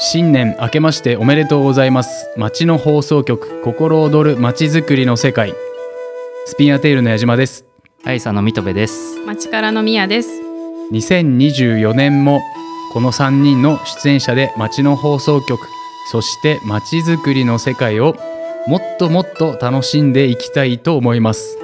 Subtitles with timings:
[0.00, 2.30] 新年明けましておめでとうございます。
[2.36, 5.52] 町の放送局心躍る町づくりの世界。
[6.46, 7.64] スピンアテールの矢島です。
[8.04, 9.18] アイサの水戸部です。
[9.26, 10.30] 町からのみやです。
[10.92, 12.40] 2024年も
[12.92, 15.66] この3人の出演者で町の放送局
[16.12, 18.14] そして町づくりの世界を
[18.68, 21.58] もっともっと楽しんでいきたいと思います。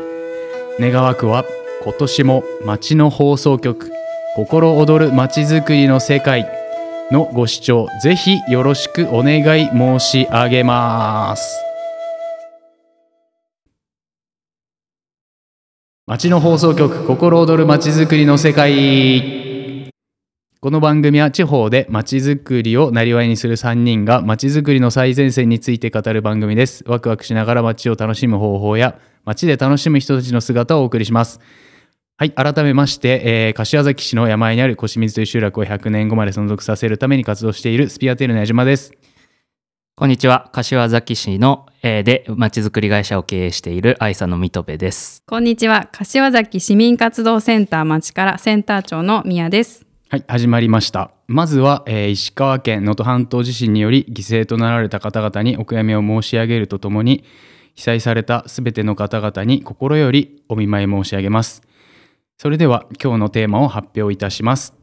[0.80, 1.44] 願わくは
[1.84, 3.92] 今年も町の放送局
[4.34, 6.63] 心躍る町づくりの世界
[7.10, 11.62] のご視聴ぜひよろしくお願い申し上げます。
[16.06, 19.90] 町の放送局心躍る町づくりの世界。
[20.60, 26.84] この番組は地方で町づくりをなりわいにする3人が町づくりの最前線について語る番組です。
[26.86, 31.38] ワクワクしながら町を楽しむ方法や町で楽しむ人たちの姿をお送りします。
[32.16, 38.92] はい改めまして、えー柏崎市の山あいにある越水という集落を100年後まで存続させるために活動しているスピアテールの矢島です
[39.96, 40.48] こんにちは。
[40.52, 45.24] 柏崎市の、えーでまちづくり会社を経営しているアイサの水戸部です。
[45.26, 45.88] こんにちは。
[45.90, 49.84] 柏崎市民活動センター町からセンター長のみやです。
[50.08, 51.10] はい、始まりました。
[51.26, 57.24] まずは、えー石川県能登半島地震により犠牲となられた方々にお悔やみを申し上げるとともに、
[57.74, 61.73] 被災されたすべての方々に心よりお見舞い申し上げます。
[62.38, 64.74] それでは今日のテーマを発表いたします。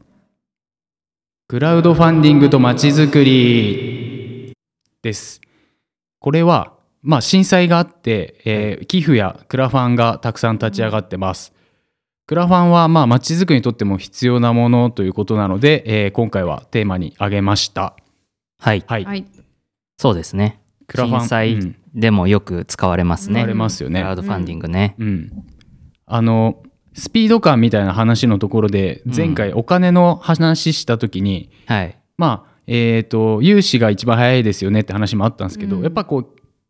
[1.48, 4.52] クラウドファンディングとまちづくり
[5.02, 5.40] です。
[6.18, 11.52] これは、まあ、震災があって、えー寄付やクラファンがたくさん立ち上がってます。
[12.26, 17.96] クラファンはまあ街づくりにとっても必要なものということなので、えー今回はテーマに挙げました。
[18.58, 18.82] はい。
[18.86, 19.04] はい。
[19.04, 19.26] はい。
[19.98, 20.60] そうですね。
[20.86, 23.42] クラファン震災うんでもよく使われますね。
[23.42, 24.16] ありますよねクラウ。
[24.16, 24.94] ドファンディングね。
[24.98, 25.30] うん。
[26.06, 26.62] あの
[26.94, 29.16] スピード感みたいな話のところでうん。
[29.16, 31.98] 前回お金の話した時に、はい。
[32.18, 35.82] まあえっ、と融資が一番早いですよねって話もあったんですけど、うん。
[35.82, 36.28] やっぱこう、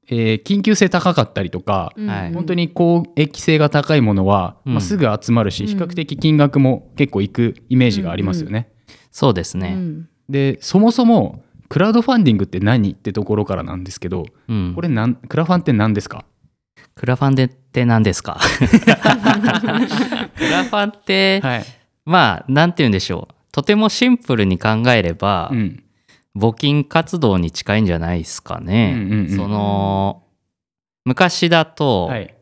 [0.08, 2.32] えー緊急性高かったりとか、はい。
[2.32, 4.72] 本当に公益性が高いものは、うん。
[4.74, 5.68] まあ、すぐ集まるし、うん。
[5.68, 8.70] 比較的金額も結構いくイメージがありますよね。
[9.10, 9.74] そうですね。
[9.74, 10.08] うん。
[10.28, 14.72] でそもそもクラウドファンディングって何ってところからなんですけどうん。
[14.74, 16.24] これなんクラファンって何ですか？
[16.94, 18.38] クラファンデって何ですか？
[18.60, 21.64] クラファンって、はい、
[22.04, 23.34] まあ、なんて言うんでしょう。
[23.52, 25.82] とてもシンプルに考えれば、うん
[26.34, 28.94] 募金活動に近いんじゃないですかね。
[28.96, 30.22] うんうんうんその
[31.04, 32.34] 昔だと、はい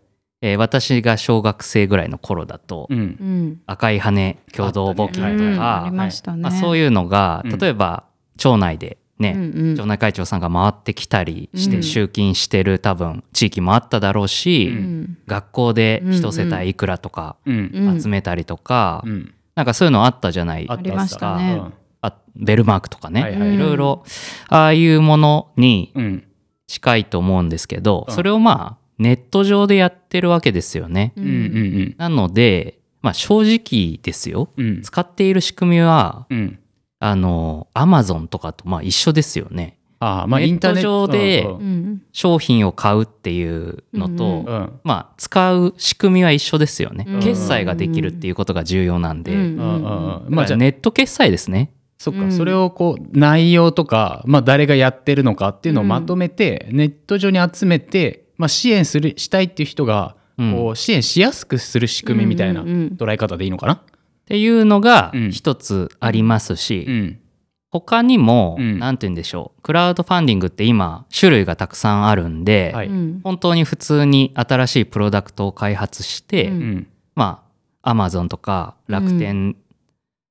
[0.43, 3.61] えー私が小学生ぐらいの頃だと、うんうん。
[3.67, 6.43] 赤い羽共同募金はいとうんか、ありましたね。
[6.43, 8.05] まあ、そういうのがうん例えば
[8.39, 9.77] 町内でね、うんうん。
[9.77, 11.73] 町内会長さんが回ってきたりしうん。
[11.73, 15.19] て集金してる多分地域もあっただろうし、ううん。
[15.27, 17.71] 学校で一世帯いくらとかうん。
[17.73, 18.01] うん。
[18.01, 19.35] 集めたりとか、うん。
[19.55, 21.61] なんかそういうのあったじゃないあったありましたね。
[22.03, 23.59] あベルマークとかね、はいはいい。
[23.59, 24.05] ろいろ
[24.49, 25.93] ああいうものに
[26.67, 28.15] 近いと思うんですけど、うん。
[28.15, 31.13] それをまあネット上でやってるわけですよね。
[31.17, 34.51] ううんうんなので、まあ、正直ですよ。
[34.57, 34.83] うんうん。
[34.83, 36.59] 使っている仕組みはうん
[37.01, 39.79] あのアマゾンとかとまあ一緒ですよね。
[40.03, 41.47] ああまあインターネット上で
[42.13, 44.81] 商品を買うっていうのと、うんうん。
[44.83, 47.21] まあ、使う仕組みは一緒ですよね、うん。
[47.21, 49.75] 決済ができるっていうことが重要なんで、うんうんうん。
[49.75, 49.83] うん。
[49.83, 51.73] まあ、まあじゃあネット決済ですね。
[51.99, 52.33] そっか、うん。
[52.33, 60.53] それをこう内容とか、まあ、誰がやってるのかっていうのをまとめて、ネット上に集めて、まあ、支援するしたいっていう人がうん。
[60.55, 63.83] こう支援しやすくする仕組みみたいな捉え方でいいのかな？
[64.31, 65.31] っていうのがうん。
[65.33, 67.21] 一つありますし、うん。
[67.73, 68.79] 他にもうん。
[68.79, 72.87] 何て言うんでしょうクラウドファンディングって今種類がたくさんあるんで、はい。
[72.87, 73.21] うん。
[73.25, 76.55] 本当に普通に新しいプロダクトを開発して、うん。
[76.55, 76.87] うん
[77.17, 77.43] ま
[77.83, 79.57] あアマゾンとか楽天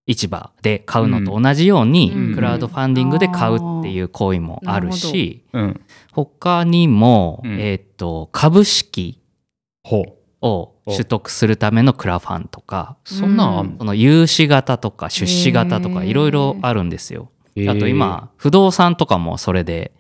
[0.08, 2.36] 市場で買うのと同じように、うん。
[2.36, 5.82] クラウドファンディングで買うっていう行為もあるし、うん。
[6.14, 7.60] 他にも、うん。
[7.60, 9.20] えっ、と株式
[9.84, 17.32] ほうを取得するためのクラファンとかそんなその融資型とか出資型とかいろいろあるんですよ。
[17.68, 19.92] あと今不動産とかもそれで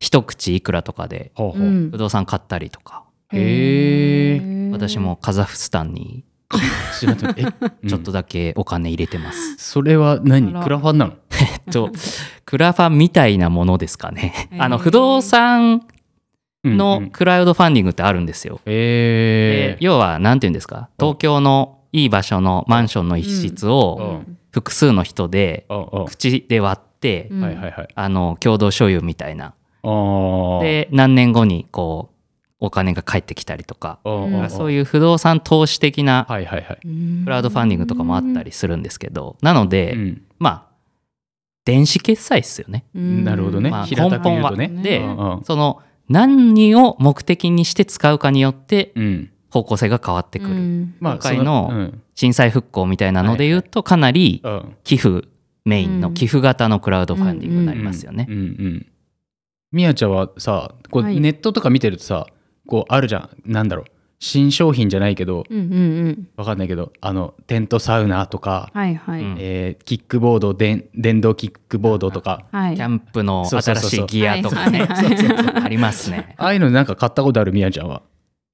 [0.00, 6.24] 一口いくらとかで不動産買ったりとか、へえ私もカザフスタンに
[7.00, 9.56] ちょっとだけお金入れてます。
[9.58, 10.52] それは何？
[10.62, 11.14] クラファンなの？
[11.40, 11.90] えっと
[12.44, 14.48] クラファンみたいなものですかね。
[14.58, 15.80] あの不動産うん
[16.64, 17.10] のうん。
[17.10, 18.60] クラウドファンディングってあるんですよ。
[18.66, 20.88] へえで要は何て言うんですか？
[20.98, 24.38] 東京のいい場所のマンションの一室をうん。
[24.50, 25.66] 複数の人で
[26.06, 27.88] 口で割って、うんはいはいはい。
[27.92, 29.52] あの共同所有みたいな。
[30.62, 32.14] で何年後にこう
[32.60, 36.76] お金が返ってきたりとかうんそういう不動産投資的なはいはいはい。
[36.76, 40.22] ククラウドファンディングとかもあったりするんですけどなので、うん。
[40.38, 40.74] まあ
[41.64, 42.84] 電子決済ですよね。
[42.94, 43.24] うん。
[43.24, 44.54] なるほどね、まあ根本は。
[44.54, 44.66] で、
[45.00, 45.44] うんうん。
[45.44, 49.30] その何を目的にして使うかによってうん。
[49.50, 50.50] 方向性が変わってくる。
[50.50, 50.94] うん。
[50.98, 54.76] まあ今回の震災復興みたいなので言うとかなりうん。
[54.82, 55.28] 寄付
[55.64, 56.14] メインのうん。
[56.14, 58.26] 寄付型のクラウドファンディングになりますよね。
[59.70, 61.20] みやちゃんはさこうはい。
[61.20, 62.26] ネットとか見てるとさ
[62.66, 63.30] こうあるじゃん。
[63.44, 63.84] なんだろう
[64.18, 65.76] 新商品じゃないけどうんうんう
[66.10, 66.28] ん。
[66.36, 69.36] わかんないけどあのテントサウナとか、はいはい、うん。
[69.38, 72.76] えーキックボードで電動キックボードとかはい。
[72.76, 74.86] キャンプの新しいギアとかね。
[74.88, 76.34] ありますね。
[76.38, 78.02] ああいうのなんか買ったことあるみやちゃんは？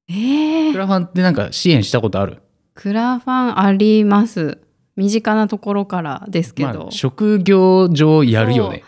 [0.09, 0.73] えー。
[0.73, 2.39] クラファンってなんか支援したことある？
[2.75, 4.59] クラファンあります。
[4.97, 8.83] 身近なところからですけど、まあ、職業上やるよね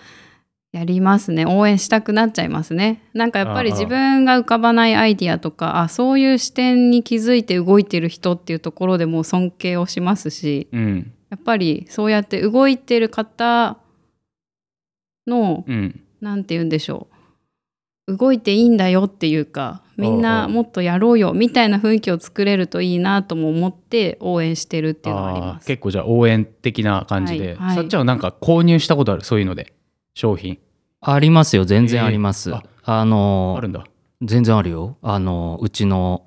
[0.73, 1.45] やりますね。
[1.45, 3.03] 応援したくなっちゃいますね。
[3.13, 11.13] なんかやっぱり自分が浮かばないアイディアとかあそういう視点に気づいて動いてる人っていうところでもう尊敬をしますしうん。
[11.29, 13.77] やっぱりそうやって動いてる方
[15.27, 16.01] のうん。
[16.23, 17.09] なんて言うんでしょ
[18.09, 18.17] う。
[18.17, 25.65] 動いていいんだよっていうかみんなもっとやろうよみたいな雰囲気を作れるといいなとも思って応援してるっていうのはありあます。
[25.65, 27.77] ー結構じゃあ応援的な感じで、はいはい。
[27.77, 29.23] さっちゃんはなんか購入したことある？
[29.23, 29.75] そういうので
[30.15, 30.59] 商品。
[31.01, 31.65] ありますよ。
[31.65, 32.51] 全然あります。
[32.51, 32.57] えー。
[32.85, 33.85] ああのあるんだ。
[34.23, 34.97] 全然あるよ。
[35.03, 36.27] あのうちの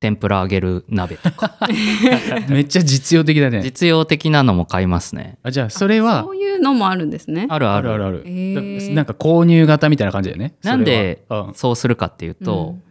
[0.00, 1.56] 天ぷら揚げる鍋とか。
[2.48, 3.62] めっちゃ実用的だね。
[3.62, 5.38] 実用的なのも買いますね。
[5.42, 7.46] あじゃあそれはそういうのもあるんですね。
[7.48, 7.92] あるある。
[7.92, 8.88] あるあるある、へー。
[8.88, 10.54] だなんか購入型みたいな感じだよね。
[10.62, 11.24] なんで
[11.54, 12.82] そうするかっていうと、うん。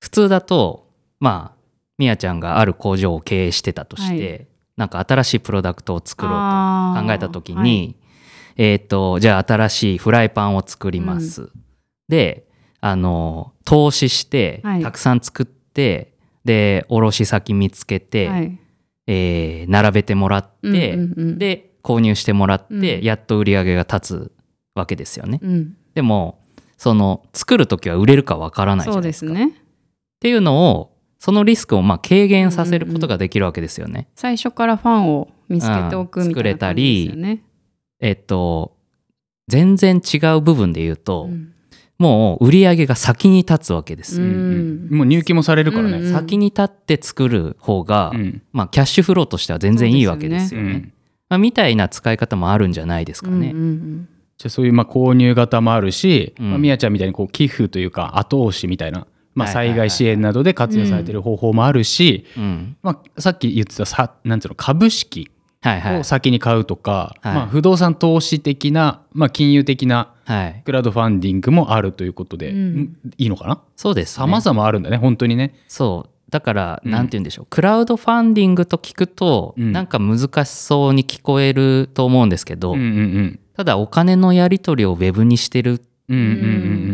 [0.00, 0.86] 普通だと
[1.18, 1.60] まあ
[1.98, 4.38] みやちゃんがある工場を経営してたとして、は
[4.76, 6.32] なんか新しいプロダクトを作ろう
[6.96, 7.96] と考えた時に、
[8.56, 11.50] えっ、とじゃあ新しいフライパンを作ります。
[12.08, 12.46] で
[12.80, 16.14] あの投資してはいたくさん作って、
[16.44, 18.58] で卸先見つけて、はい
[19.06, 24.32] えー並べてもらって、うんうんうんで購入してもらって、うんやっと売り上げが立つ
[24.74, 25.40] わけですよね。
[25.42, 26.40] うんでも
[26.76, 29.26] その作る時は売れるかわからないじゃそうないでか。
[29.26, 29.48] ですすね。
[29.48, 29.52] っ
[30.20, 34.08] ていうのをそのリスクをまあ軽減させることができるわけですよね。
[34.14, 37.42] 最初からファンを見つけておくうんみたいな感じですよね。
[38.00, 38.76] えっと
[39.50, 41.52] 全然違う部分で言うと、うん。
[41.98, 44.20] もう売り上げが先に立つわけです。
[44.20, 44.32] よ、うん。
[44.32, 46.12] うんもう入金もされるからね、うんうん。
[46.12, 48.42] 先に立って作る方が、うん。
[48.52, 50.70] まあ、キャッシュフローとしては全然いいわけですよね。
[50.70, 50.92] うん。
[51.28, 53.50] まあ、みたいな使い方もあるんじゃないですかね。
[53.50, 54.08] うんうん
[54.38, 56.50] じゃあそういうまあ購入型もあるし、うん。
[56.50, 62.76] まあ、みやちゃんみたいにこう寄付というか後押しみたいな、まあ、災害支援などで活用されてる方法もあるし、うん。
[62.82, 65.30] まあ、さっき言ってたさなんていうの株式
[65.62, 67.34] を先に買うとか、はい。
[67.34, 72.78] まあ、不動産投資的な、まあ、金融的なはい、クラウドファンディングもあるということで、うん。
[72.78, 73.60] んいいのかな？
[73.74, 74.22] そうです、ね。
[74.22, 75.54] 様々あるんだね本当にね。
[75.66, 76.30] そう。
[76.30, 76.90] だから、うん。
[76.92, 77.46] なんて言うんでしょう。
[77.50, 79.72] クラウドファンディングと聞くと、うん。
[79.72, 83.40] なんか難しそうに聞こえると思うんですけど、うんうんうん。
[83.56, 86.26] ただお金のやり取りをウェブにしてるうんうんう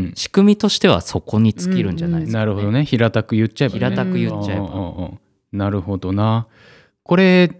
[0.09, 2.87] ん仕組みとしてはそこに尽きるんじゃないでうんすか、なるほどね。
[2.87, 3.79] 平たく言っちゃえばね。
[3.79, 5.19] 平たく言っちゃえば、うんうんうん。
[5.53, 6.47] なるほどな。
[7.03, 7.51] これ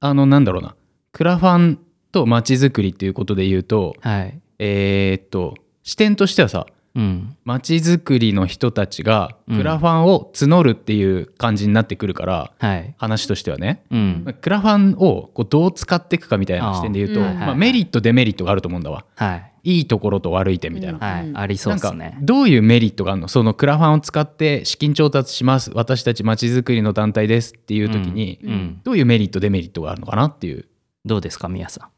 [0.00, 0.74] あのなんだろうな。
[1.12, 1.78] クラファン
[2.12, 4.40] とまちづくりっていうことで言うとはい。
[4.58, 6.66] えーっと視点としてはさ
[6.96, 9.58] うんまちづくりの人たちがうん。
[9.58, 12.94] クラファンを募るっていう感じになってくるから、はい。
[12.96, 14.34] 話としてはね、うん。
[14.40, 19.04] クラファンをこうどう使っていくかみたいな視点で言うとまあ、メリットデメリットがあると思うんだわ。
[19.14, 19.52] はい。
[19.66, 20.98] いいところと悪い点みたいな。
[20.98, 22.16] はい、うんありそうですね。
[22.22, 23.28] どういうメリットがあるの？
[23.28, 25.72] そのクラファンを使って資金調達します。
[25.74, 28.50] 私たちまちづくりの団体ですっていう時に、うん。
[28.50, 28.80] うん。
[28.84, 30.66] どういうメリットデメリットがあるのかなっていう、
[31.04, 31.88] どうですかみやさん？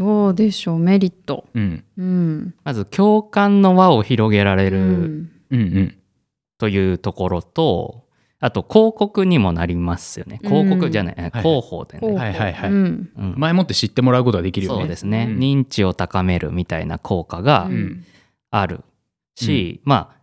[0.00, 0.78] どうでしょう？
[0.78, 1.46] メリット。
[1.52, 2.54] うん、うん。
[2.64, 5.30] まず共感の輪を広げられうるん。
[5.50, 5.96] うんうん。
[6.56, 8.06] というところと、
[8.40, 10.40] あと広告にもなりますよね。
[10.42, 12.70] 広告じゃない、はい広報でね、はいはいはい。
[12.70, 13.10] うん。
[13.14, 13.34] うん。
[13.36, 14.80] 前もって知ってもらうことができるよね。
[14.80, 15.38] そうですね、うん。
[15.38, 18.02] 認知を高めるみたいな効果がうん。
[18.50, 18.80] ある
[19.36, 20.19] し、まあ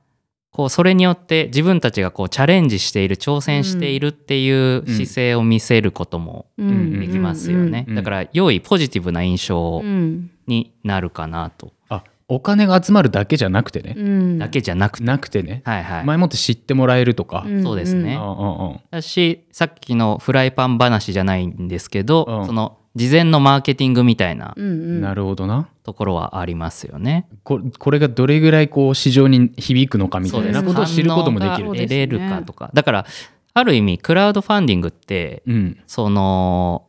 [0.57, 6.99] こうそれによって自分たちがこうチャレンジしている挑戦しているっていう姿勢を見せることもうん。
[6.99, 14.39] できますよね、うんだから良いポジティブな印象うんになるかなと、あお金が集まるだけじゃなくてね、うん。
[14.39, 17.61] だけじゃなくて、なくてね、はいはい、前もって知ってもらえるとか、ん。
[17.63, 18.15] そうですね。
[18.15, 18.79] うんうんうん。
[18.89, 22.45] だしさっきのフライパン話じゃないんですけど、うん。
[22.47, 25.01] その事前のマーケティングみたいなうんうん。
[25.01, 25.69] なるほどな。
[25.83, 27.27] ところはありますよね。
[27.43, 31.67] ここれがどれぐらいこう市場に響くのかみたいなことを知ることもできる。
[31.67, 32.71] 得れるかとか。
[32.73, 33.05] だから
[33.53, 35.79] ある意味クラウドファンディングってうん。
[35.85, 36.87] その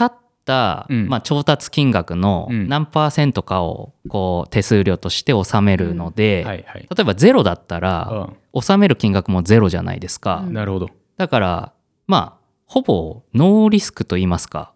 [0.00, 1.08] 立った、うん。
[1.08, 2.68] まあ、調達金額のうん。
[2.68, 6.82] 何パーセントかをこう手数料として納めるので、はいはい。
[6.82, 10.90] 例えばゼロだったら納める金額もゼロじゃないですか、うんなるほど。
[11.16, 11.72] だから
[12.06, 14.72] まあほぼノーリスクと言いますか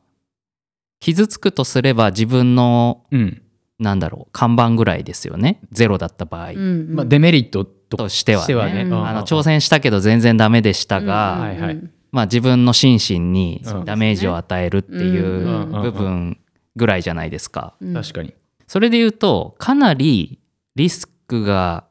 [1.02, 3.42] 傷つくとすれば自分のうん。
[3.78, 5.60] なんだろう看板ぐらいですよね。
[5.72, 6.94] ゼロだった場合、うんうん。
[6.94, 8.44] まあ、デメリットととしてはね。
[8.44, 8.82] してはね。
[8.82, 8.92] うん。
[8.92, 11.80] うんあの挑戦したけど全然ダメでしたが、はいはい
[12.12, 13.84] まあ、自分の心身にうん。
[13.84, 16.38] ダメージを与えるっていうんう部分
[16.76, 17.74] ぐらいじゃないですか。
[17.80, 17.94] うん。
[17.94, 18.34] 確かに。
[18.68, 20.38] それで言うとかなり
[20.76, 21.84] リスクが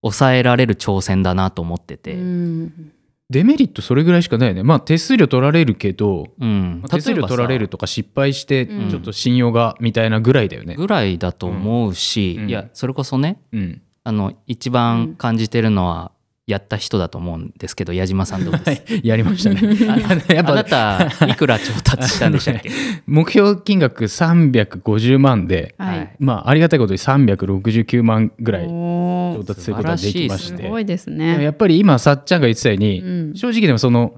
[0.00, 2.92] 抑えられる挑戦だなと思ってて、ううんん
[3.28, 4.62] デメリットそれぐらいしかないよね。
[4.62, 6.26] まあ手数料取られるけど
[6.88, 8.90] 手数例えばさ料取られるとか失敗してうん。
[8.90, 10.76] ちょっと信用がみたいなぐらいだよね。
[10.76, 12.48] ぐらいだと思うし、うん。
[12.48, 13.82] いやそれこそねうん。
[14.04, 16.12] あの一番感じてるのは
[16.46, 18.64] やった人だと思うんですけど矢島さんどうです？
[18.92, 19.00] はい。
[19.02, 19.60] やりましたね。
[20.32, 22.70] やっあなぱたいくら調達したんでしたっけ？
[23.06, 26.10] 目標金額350万ではい。
[26.18, 30.62] まあありがたいことに369万ぐらい調達することができまして。
[30.62, 33.34] すごいですでもねやっぱり今さっちゃんが言ってたように、うん。
[33.34, 34.14] 正直でもその、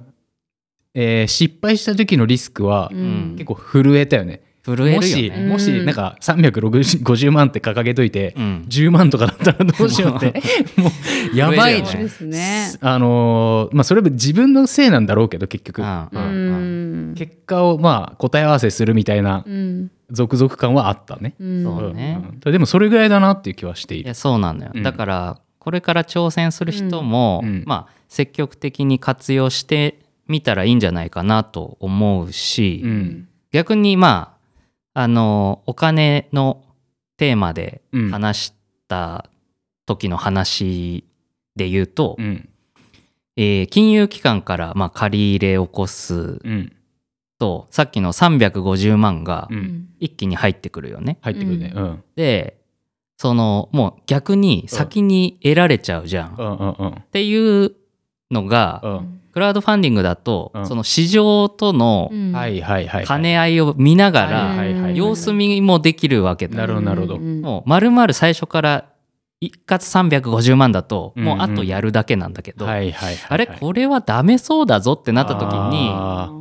[0.95, 3.35] えー失敗した時のリスクはうん。
[3.39, 4.43] 結構震えたよね。
[4.77, 5.47] 震えるよもしね。
[5.49, 8.65] もしなんか350万って掲げといて、うん。
[8.69, 10.41] 10万とかだったらどうしようって。
[10.81, 10.89] も
[11.33, 11.91] うやばい震えるよね。
[11.93, 12.73] そうですね。
[12.81, 15.89] あのーまあそれは自分のせいなんだろうけど結局、うん。
[15.89, 16.23] ううん。
[16.23, 19.91] うんん結果をまあ答え合わせするみたいなうん。
[20.11, 21.35] 続々感はあったね。
[21.39, 21.63] うん。
[21.65, 22.15] そうね。
[22.15, 22.41] ん。
[22.41, 24.05] でもそれぐらいだなっていう気はしている。
[24.05, 24.15] いや。
[24.15, 24.83] そうなんだよ、うん。
[24.83, 27.49] だからこれから挑戦する人も、うん。
[27.49, 27.63] うん。
[27.67, 33.29] まあ積極的に活用してみたらいいんじゃないかなと思うし、うん。
[33.53, 34.38] 逆にまあ
[35.01, 36.65] あのお金の
[37.19, 38.53] テーマでうん話し
[38.89, 39.31] た
[39.87, 41.05] 時の話
[41.55, 42.49] で言うと、うん
[43.37, 46.73] えー金融機関からまあ借り入れを起こすうん
[47.39, 51.19] とさっきの350万がうん一気に入ってくるよね。
[51.21, 51.73] 入ってくるね。
[51.77, 52.59] うんで
[53.19, 56.99] そのもう逆に先に得られちゃうじゃん。
[56.99, 57.73] っていう
[58.31, 59.15] のが、うん。
[59.33, 60.67] クラウドファンディングだと、うん。
[60.67, 62.33] その市場とのうん。
[62.33, 63.07] はいはいはいはい。
[63.07, 64.97] 兼ね合いを見ながはいらはいはい。
[64.97, 66.57] 様子見もできるわけだ。
[66.57, 67.17] なるほどなるほど。
[67.17, 68.85] うんもう丸々最初から
[69.41, 69.79] 一括
[70.21, 73.27] 350万だともうあとやるだけなんだけど、はいはいはいはい。
[73.29, 73.47] あれ？
[73.47, 76.33] これはダメそうだぞってなった時にあ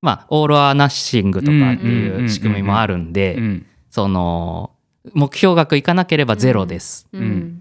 [0.00, 3.66] まあオール・ア・ナッシングとかっていううん仕組みもあるんで、うん。
[3.90, 4.70] その
[5.12, 7.06] 目標額いかなければゼロです。
[7.12, 7.59] うん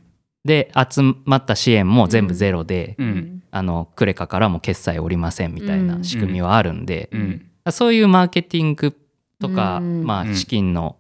[0.50, 3.44] で集まった支援も全部ゼロで、うん。
[3.52, 7.46] あのクレカからも決済おりませんみたいな仕組みはあるんで、うん。
[7.72, 8.96] そういうマーケティング
[9.40, 10.04] とか、うん。
[10.04, 10.98] まあ、うん資金の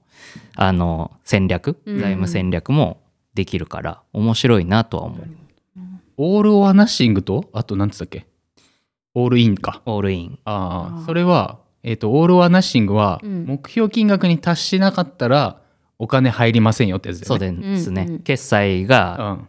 [0.55, 1.99] あの戦略、うん。
[1.99, 3.01] 財務戦略も
[3.33, 5.27] できるから面白いなとは思う。
[6.17, 8.25] オール・オア・ナッシングとあと何つったっけ？
[9.15, 9.81] オールインか。
[9.85, 10.39] オールイン。
[10.45, 13.45] ああそれは、えっとオール・オア・ナッシングはうん。
[13.45, 15.61] 目標金額に達しなかったら
[15.99, 17.39] お金入りませんよってやつだそう。
[17.39, 18.03] ですね。
[18.07, 19.47] うんうん決済が、うん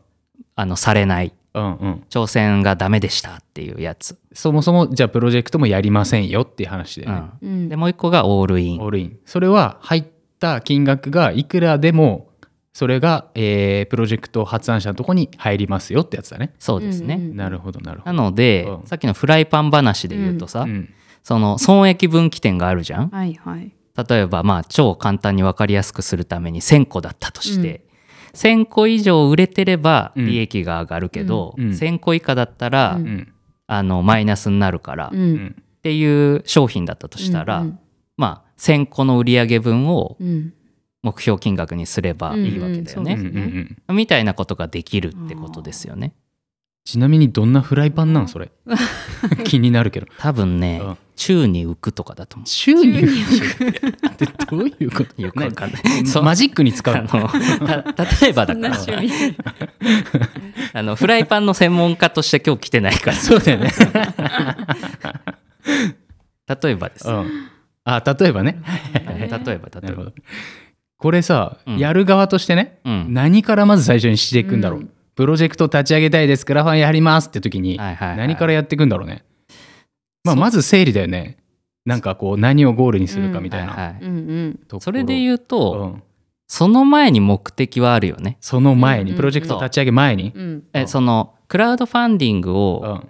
[0.57, 4.19] あのされないうんうん、挑戦がダメでしたっていうやつ。
[4.35, 7.23] そもそもじゃあプロジェクトもやりませんよっていう話だよね。
[7.43, 8.87] うんうんでもう一個がオールインオ。
[8.87, 10.05] ールインそれは入っ
[10.39, 12.29] た金額がいくらでも
[12.73, 16.53] それが、えープロジェクト発案者のとこに入りますよってやつだね。
[16.59, 17.15] そうですね。
[17.15, 18.23] うんうんなるほどなるほなど。
[18.31, 20.89] ので、うんさっきのフライパン話で言うとさ、うん
[21.23, 23.09] その損益分岐点があるじゃん。
[23.09, 27.85] はいはい例えばまあ超簡単に分かりやすくするために1,000個だったとして、
[28.35, 30.27] 1,000個以上売れてればうん。
[30.27, 31.65] 利益が上がるけど、うん。
[31.65, 31.71] うん。
[31.73, 33.07] 1,000個以下だったら、うん。
[33.07, 33.33] うん。
[33.67, 35.35] あのマイナスになるから、うっうん。
[35.35, 37.79] んていう商品だったとしたら、うん
[38.17, 40.53] まあ1,000個の売上分をうん。
[41.03, 43.97] 目標金額にすればいいわけだよね、うんうんうんうん。
[43.97, 46.13] みたいなことができるってことですよね。
[46.85, 48.51] ちなみにどんなフライパンなんそれ？
[49.45, 50.07] 気になるけど。
[50.19, 50.99] 多分ね、うん。
[51.15, 52.47] 宙に浮くとかだと思う。
[52.49, 53.03] 週にっ
[54.17, 55.21] てどういうこと？
[55.23, 55.83] よくわかんない。
[55.85, 56.23] 何そう。
[56.23, 57.29] マジックに使うあの
[58.23, 58.77] 例えばだから。
[60.73, 63.17] あのフライパンの専門家として今日来てないから。
[63.17, 63.71] そうだよね、
[66.63, 67.27] 例えばです、うん、
[67.85, 68.63] あ例えばね。
[68.95, 69.39] 例えば
[69.81, 70.13] 例えば。
[70.97, 71.79] これさ、うん。
[71.79, 73.07] やる側としてね、うん。
[73.11, 76.47] 何からまず最初にしていくんだろう、うんプロジェクト立ち上げたいです。
[76.47, 78.17] クラファンやりますって時にはいはいはい。
[78.17, 79.23] 何からやっていくんだろうね、
[80.25, 81.37] まあ、まず整理だよね。
[81.85, 84.13] なんかこう何をゴールにするかみたいな、はいはいうんう
[84.49, 84.55] ん。
[84.55, 84.81] ところ。
[84.81, 86.03] それで言うと、うん。
[86.49, 88.39] その前に目的はあるよね。
[88.41, 90.89] その前にうんプロジェクト立ち上げ前に、うんえうん。
[90.89, 93.09] そのクラウドファンディングうをん。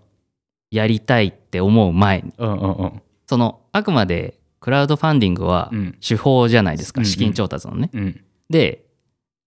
[0.73, 2.33] やりたいって思う前に。
[2.39, 3.03] うんうんうん。
[3.29, 5.97] そのあくまでクラウドファンディングはうん。
[6.05, 7.09] 手法じゃないですか、うんうん。
[7.09, 7.89] 資金調達のね。
[7.93, 8.21] うん。
[8.51, 8.85] で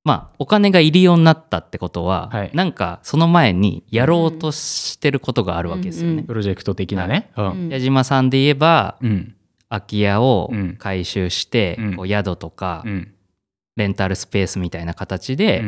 [0.03, 2.51] まあお金が入りようになったってことは、はい。
[2.53, 6.11] なんかその前にやろうとしてることがあるわけですよね。
[6.11, 7.51] うんうんプロジェクト的なね、うん。
[7.51, 7.69] うん。
[7.69, 9.35] 矢島さんで言えばうん。
[9.69, 10.75] 空き家をうん。
[10.77, 11.95] 回収して、うん。
[11.95, 13.13] こう宿とかうん。
[13.75, 15.63] レンタルスペースみたいな形うで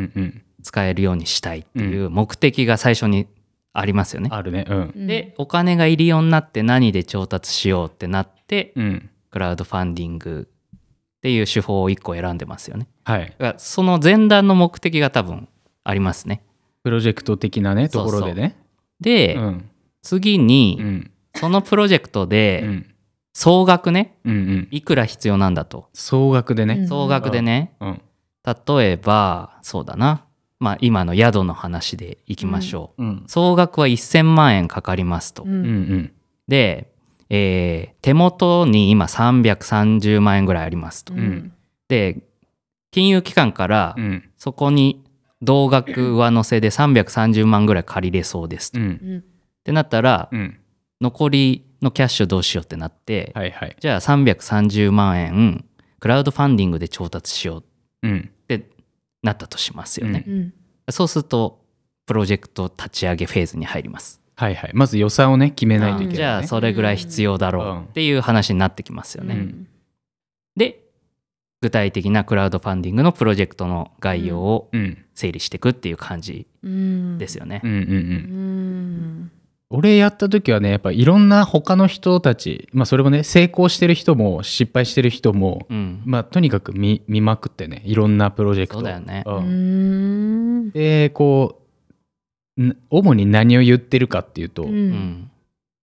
[0.62, 3.26] 使えるようにしたいっていう目的が最初に
[3.72, 4.28] ありますよね。
[4.32, 4.64] あるね。
[4.94, 9.10] でお金が入りようになって何で調達しようってなってうん。
[9.30, 12.86] クラウドファンディングっていう手法を1個選んでますよね。
[13.06, 13.36] はい。
[13.58, 15.48] その前段の目的が多分
[15.84, 16.42] ありますね。
[16.82, 18.56] プロジェクト的なねところでね。
[19.00, 19.70] で、うん。
[20.02, 21.10] 次に、うん。
[21.36, 22.94] そのプロジェクトうでん。
[23.32, 24.68] 総額ねうんうん。
[24.72, 25.88] いくら必要なんだと。
[25.92, 26.88] 総額でね。
[26.88, 28.02] 総額でね、うん。
[28.44, 30.24] 例えばそうだな。
[30.58, 33.24] まあ今の宿の話でいきましょう、うん。
[33.28, 35.50] 総額は1000万円かかりますと、うん。
[35.50, 36.12] うんうん。
[36.48, 36.90] で、
[37.30, 41.52] えー手元に今330万円ぐらいありますと、ん。
[41.86, 42.25] で
[42.96, 44.24] 金融機関からうん。
[44.38, 45.04] そこに
[45.42, 48.88] 同額上乗せで330万ぐらい借りれそうですと、っうん。
[48.88, 49.24] うん。
[49.64, 50.58] てなったらうん。
[51.02, 53.76] 残りのキャッシュどうしようってなって、はいはい。
[53.78, 55.66] じゃあ330万円
[56.00, 57.64] クラウドファンディングで調達しよう
[58.02, 58.30] うん。
[58.32, 58.70] って
[59.22, 60.54] なったとしますよね、うん。
[60.88, 61.60] そうすると
[62.06, 64.22] プロジェクト立ち上げフェーズに入ります。
[64.36, 64.70] はいはい。
[64.72, 66.16] まず予算をね決めないといけないね。
[66.16, 69.68] じゃあそれぐらい必要だろうっていう話になってきますよね、うん。
[69.74, 69.75] で
[71.66, 74.98] 具体的なクラウドファンディングのプロジェクトの概要をうん。
[75.14, 77.60] 整理していくっていう感じうんですよね。
[77.64, 77.86] うんうんうん。
[77.86, 79.32] うん。
[79.70, 86.02] 俺やった時はねやっぱいろんな他の人たちまあそれもね成功してる人も失敗してる人もうん。
[86.04, 89.24] まあとにかく見見まくってねいろんなプロジェクトそうだよね。
[89.26, 90.66] ううん。
[90.68, 91.62] んでこ
[92.58, 95.30] うん主に何を言ってるかっていうと、ううんん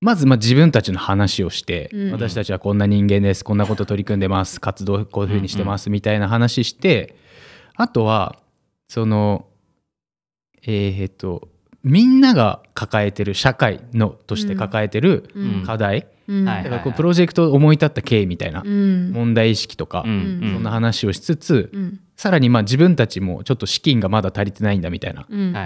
[0.03, 2.11] まずまあ自分たちの話をして、うん。
[2.11, 7.15] 私たちはこんな人間ですこんなこと取り組んでます活動こういうふうにしてますみたいな話して、
[7.75, 8.37] あとは
[8.89, 9.47] その
[10.63, 11.47] えーっと
[11.83, 15.63] みんなが抱えてる社会のとして抱えてるうん。
[15.65, 16.45] 課題、うん。
[16.45, 19.11] はいだからこうプロジェクトを思い立った経緯みたいなうん。
[19.11, 20.53] 問題意識とか、うんうん。
[20.53, 21.99] そんな話をしつつ、うん。
[22.15, 25.25] さらにまあ自分たちもちょっと資金がまだ足りてないんだみたいな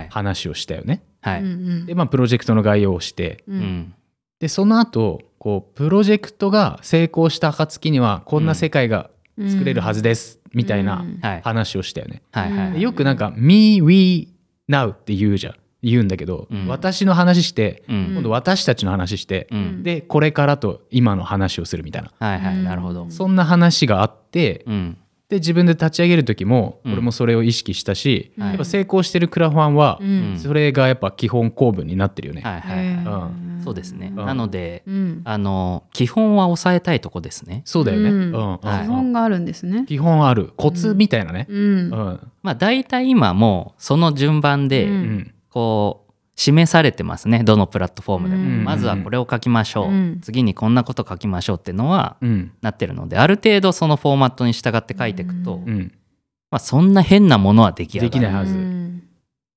[0.10, 1.03] 話をしたよね。
[1.22, 1.86] はい、うん。
[1.86, 3.94] でまあプロジェクトの概要をしてううんん
[4.39, 9.09] でその後こうプロジェクトが成功した暁にはこんな世界が
[9.50, 11.05] 作れるはずです、みたいな
[11.44, 12.24] 話をしたよね。
[12.31, 12.51] はい。
[12.51, 12.72] はい。
[12.74, 14.33] でよくなんか「me we
[14.70, 15.55] now」って言うじゃん。
[15.83, 16.68] 言うんだけど、うん。
[16.68, 18.07] 私の話してうん。
[18.14, 19.83] 今度私たちの話して、うん。
[19.83, 22.12] でこれからと今の話をするみたいな。
[22.20, 22.55] はいはい。
[22.55, 23.05] うんなるほど。
[23.09, 24.98] そんな話があってうん
[25.29, 26.94] で自分で立ち上げる時もうん。
[26.94, 28.48] 俺もそれを意識したし、はい。
[28.50, 30.40] やっぱ成功してるクラファンはうん。
[30.40, 32.42] それがやっぱ基本構文になってるよね。
[32.42, 32.77] はいはい。
[32.77, 33.61] はい、うん。
[33.63, 34.16] そうですね、ん。
[34.16, 35.22] なのでうん。
[35.25, 37.61] あの基本は抑えたいとこですね。
[37.66, 38.31] そうだよね、うん。
[38.61, 39.85] 基本があるんですね。
[39.87, 40.53] 基本ある。
[40.55, 41.46] コツみたいなね。
[41.50, 41.59] うん。
[41.59, 42.31] うん。
[42.42, 44.92] まあ大体今もうその順番で、うん。
[44.92, 45.33] うん。
[45.50, 46.06] こう
[46.38, 48.64] 示されてますねどのプラットフォームでも、うん。
[48.64, 50.20] まずはこれを書きましょう、うん。
[50.22, 52.52] 次にこんなこと書きましょうっていうのはうん。
[52.62, 58.54] なってるのである程度そのフォーマットに従って書いていくと、まあ、そんな変なものは出来上がるできないはず。
[58.54, 59.04] うん。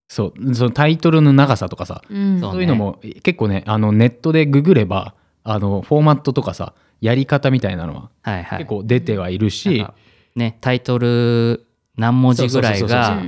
[0.08, 0.54] そう。
[0.54, 2.40] そのタイトルの長さとかさ、うん。
[2.40, 5.14] そういうのも結構ねあのネットでググれば
[5.44, 8.58] あのフォーマットとかさやり方みたいなのははいはい。
[8.60, 9.94] 結構出てはいるし、なんか
[10.34, 11.66] ねタイトル
[11.96, 13.20] 何文字ぐらいが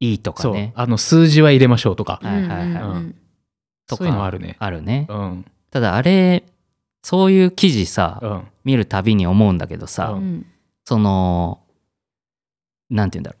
[0.00, 0.54] いいとかそう。
[0.54, 3.14] ねあの数字は入れましょうとか、はいはいはい。
[3.88, 4.56] そういうのあるね。
[4.58, 5.06] あるね。
[5.08, 5.44] うん。
[5.70, 6.44] ただあれ
[7.02, 8.42] そういう記事さうん。
[8.64, 10.46] 見るたびに思うんだけどさ、ううん。
[10.84, 11.60] その
[12.90, 13.38] なんて言うんだろう。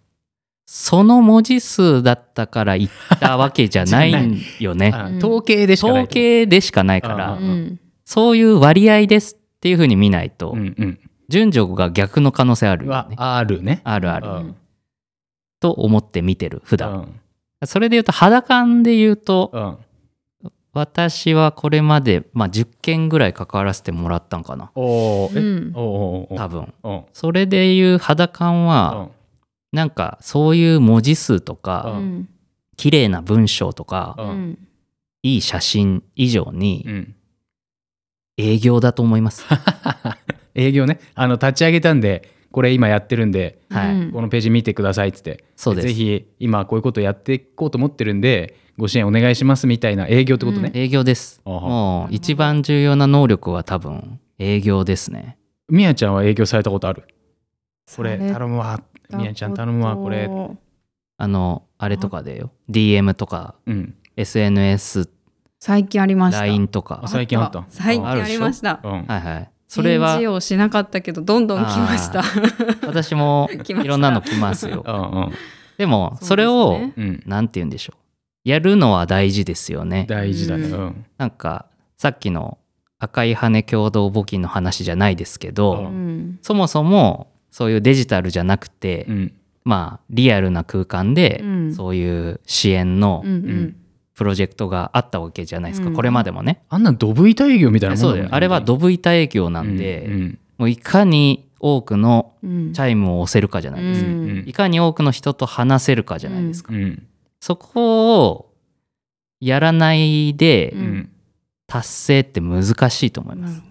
[0.66, 2.90] その文字数だったから言っ
[3.20, 4.92] たわけじゃないんよね。
[5.18, 7.80] 統計でしかない統計でしかないかうらうんん。
[8.04, 10.98] そういう割合ですっていうふうに見ないと、うんうん。
[11.30, 13.80] 順序が逆の可能性あるよはねあるね。
[13.84, 14.56] あるある、うん
[15.60, 17.20] と思って見てる普う段、ん。
[17.66, 19.76] それで言うと肌感で言うとうん。
[20.74, 24.70] 私はこれまで、まあ、10件ぐらい関わらせてもらったんかな。
[24.76, 25.38] おー。
[25.38, 25.40] え？
[25.40, 26.36] うん。
[26.36, 26.72] 多分。
[26.84, 27.04] うん。
[27.12, 29.10] それでいう肌感うはん。
[29.72, 32.28] なんかそういう文字数とうかうん。
[32.76, 34.16] 綺麗な文章とか
[35.22, 37.14] いい写真以上にうん。
[38.36, 39.44] 営業だと思います。
[40.54, 41.00] 営業ね。
[41.16, 43.94] あの立ち上げたんでこれ今やってるんではい。
[43.94, 44.12] うん。
[44.12, 45.44] このページ見てくださいっつって。
[45.56, 45.88] そうです。
[45.88, 51.40] ぜひ今こういうことやっていこうと思ってるんでご支援お願いしますみたいな営業ってことね、営業です。
[51.44, 55.36] もう一番重要な能力は多分営業ですね。
[55.68, 57.02] みやちゃんは営業されたことある？
[57.96, 58.80] これ頼むわ。
[59.10, 60.30] みやちゃん頼むわこれ。
[61.20, 62.52] あのあれとかでよ。
[62.70, 63.56] DM とか。
[63.66, 63.94] うん。
[64.16, 65.10] SNS、
[65.58, 66.40] 最近ありました。
[66.42, 67.00] LINE とか。
[67.02, 67.08] あ。
[67.08, 67.64] 最近あった。
[67.68, 68.80] 最近ありました。
[68.84, 68.90] うん。
[69.04, 69.50] はいはい。
[69.68, 72.24] それは返事をしなかったけどどんどん来ました。
[72.86, 74.82] 私も いろんなの来ますよ。
[74.84, 75.32] うんうん。
[75.76, 77.22] でもそれをうん。
[77.26, 78.48] なんて言うんでしょう。
[78.48, 80.06] やるのは大事ですよね。
[80.08, 80.68] 大事だね。
[80.68, 81.04] ううん。
[81.18, 81.66] なんか
[81.98, 82.56] さっきの
[82.98, 86.38] 赤い羽共同募金の話じゃないですけど、ううん。
[86.40, 89.32] そもそもそういうデジタルじゃなくて、うん。
[89.64, 91.74] まあリアルな空間で、うん。
[91.74, 93.22] そういう支援の
[94.18, 95.94] プロジェクトがあったわけじゃないですか、うん。
[95.94, 96.60] これまでもね。
[96.68, 98.28] あんなドブ板営業みたいなもんそうだよ。
[98.32, 100.38] あれはドブ板営業なんで、うん。
[100.58, 102.72] もういかに多くのうん。
[102.72, 104.14] チャイムを押せるかじゃないですか、うん。
[104.14, 104.44] うん。
[104.48, 107.06] いかに多くの人と話せるかじゃないですか、うん。
[107.38, 108.52] そこを
[109.40, 110.84] やらないでううん。
[110.84, 111.10] ん
[111.68, 113.62] 達成って難しいと思います。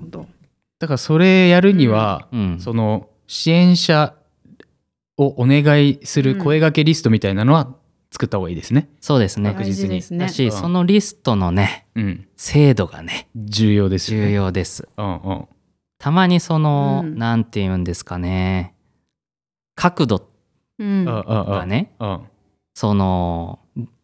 [0.79, 2.59] だからそれやるには、うん。
[2.61, 4.13] その支援者
[5.17, 7.75] をお願いする声掛けリストみたいなのは
[8.11, 8.89] 作った方がいいですね。
[8.99, 9.51] そうですね。
[9.51, 10.01] 確実に。
[10.17, 10.29] ねだ。
[10.29, 10.51] し、うん。
[10.51, 14.27] そのリストのねうん、精度がね重要ですよね。
[14.27, 14.87] 重要です。
[14.97, 15.47] うんうん。
[15.99, 17.17] たまにその、うん。
[17.17, 18.73] なんて言うんですかね。
[19.75, 20.29] 角度
[20.79, 22.21] がねあ
[22.73, 23.59] その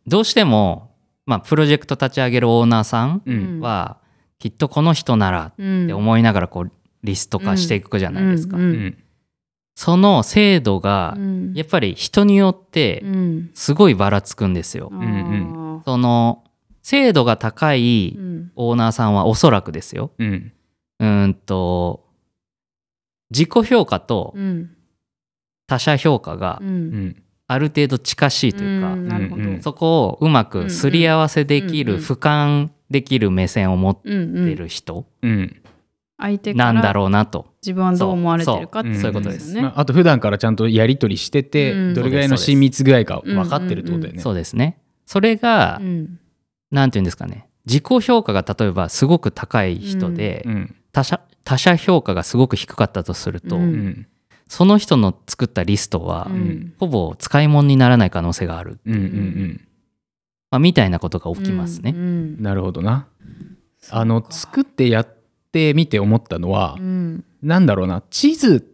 [0.05, 0.91] どうしても、
[1.25, 3.59] まあ、プロジェクト立ち上げるオーナーさんうん。
[3.59, 3.97] は、
[4.37, 6.71] きっとこの人ならっうんて思いながらこう
[7.03, 8.97] リスト化していくじゃないですか、うんうん
[9.75, 11.53] その精度がうん。
[11.53, 13.51] やっぱり人によってうん。
[13.53, 16.43] すごいばらつくんですよ、あんーその
[16.81, 18.51] 精度が高いうん。
[18.55, 20.11] オーナーさんはおそらくですよ。
[20.19, 20.51] うん。
[20.99, 22.05] うーんと
[23.31, 24.69] 自己評価とうん。
[25.65, 27.05] 他者評価がううん。
[27.07, 27.15] ん
[27.47, 29.07] ある程度近しいというか、ん。
[29.07, 29.43] なるほど。
[29.43, 34.49] うんそこをうまくすり合わせできる、うんうん俯瞰できる目線を持っうんうん。
[34.49, 35.62] てる人うん
[36.23, 37.47] 相手なんだろうなと。
[37.61, 39.61] 自分はどう思われてるかっていうことですよね。
[39.63, 41.93] まあ、あと普段からちゃんとやり取りしてて、うん。
[41.93, 44.21] どれぐらいの親密具合か分かってるってことだよね。
[44.21, 44.77] そうですね。
[45.05, 46.19] それが、うん。
[46.71, 47.49] なんていうんですかね。
[47.65, 50.75] 自己評価が例えばすごく高い人で、うん。
[50.93, 53.73] 他者他者評価がすごく低かったとすると、ううん。
[53.73, 54.07] ん
[54.47, 56.73] その人の作ったリストは、うん。
[56.79, 59.61] ほぼ使い物にならない可能性がある、うんうん
[60.51, 61.91] まあ、みたいなことが起きますね。
[61.93, 62.01] うんう
[62.39, 62.41] ん。
[62.41, 63.07] なるほどな。
[63.89, 65.07] あの作ってやっ
[65.53, 67.23] てみて思ったのは、うん。
[67.41, 68.67] なんだろうな地図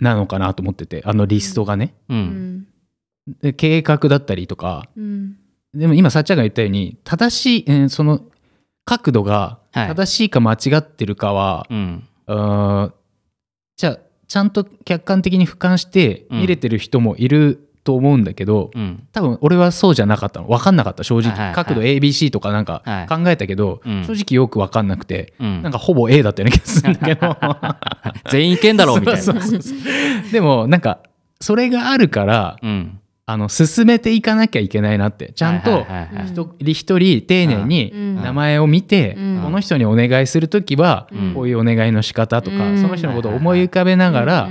[0.00, 2.66] なのかなと思っててあのリストがね、ううん。
[3.56, 4.88] 計画だったりとか。
[4.96, 5.36] うん。
[5.72, 8.20] でも今さっちゃんが言ったように正しい、えーその
[8.84, 9.88] 角度がはい。
[9.88, 12.08] 正しいか間違ってるかは、うん。
[12.26, 12.94] うーん
[13.76, 19.06] じゃあちゃんと客観的に俯瞰して見れてる人もいると思うんだけど、うん。
[19.12, 20.48] 多分俺はそうじゃなかったの。
[20.48, 21.54] 分かんなかった正直、はいはいはい。
[21.54, 23.06] 角度 ABC とかなんかはい。
[23.06, 24.04] 考えたけど、うん。
[24.04, 25.62] 正直よく分かんなくて、うん。
[25.62, 27.36] なんかほぼ A だったような気がするんだけど。
[28.30, 29.34] 全員いけんだろうみたいな。
[30.32, 30.98] でもなんか
[31.40, 35.32] それがあるからうんあの進めていかなきゃいけないなって。
[35.32, 35.86] ちゃんと
[36.26, 38.16] 一人一人丁寧にうん。
[38.16, 39.40] 名前を見て、うん。
[39.42, 41.34] この人にお願いする時はうん。
[41.34, 42.78] こういうお願いの仕方とか、うん。
[42.82, 44.50] その人のことを思い浮かべながら、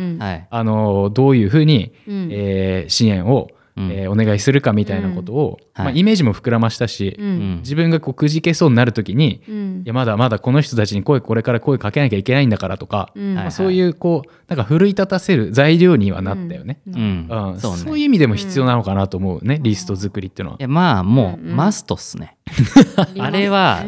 [0.49, 2.29] あのどういうふうに、うん。
[2.31, 7.17] えー支援を、うんえーお願いするかみたいなことを、まあ、イメージも膨らましたし、
[7.59, 9.81] 自分がこうくじけそうになる時に、うん。
[9.85, 16.79] いやまだまだこの人たちに声これから声かけなきゃいけないんだからとか、まあ、そういうこうなんか奮い立たせる材料にはなったよね。
[16.87, 17.27] ううん。
[17.29, 17.59] うん。
[17.59, 17.77] そうね。
[17.77, 20.57] そういう意味でも必要なのかなと思うね、リスト作りっていうのは。
[20.59, 21.55] いやまあもううんうん。
[21.55, 22.37] マストっすね。
[23.19, 23.83] あれは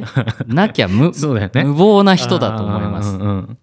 [0.48, 1.64] なきゃ無 そうだよね。
[1.64, 3.16] 無謀な人だと思います。
[3.16, 3.58] うん。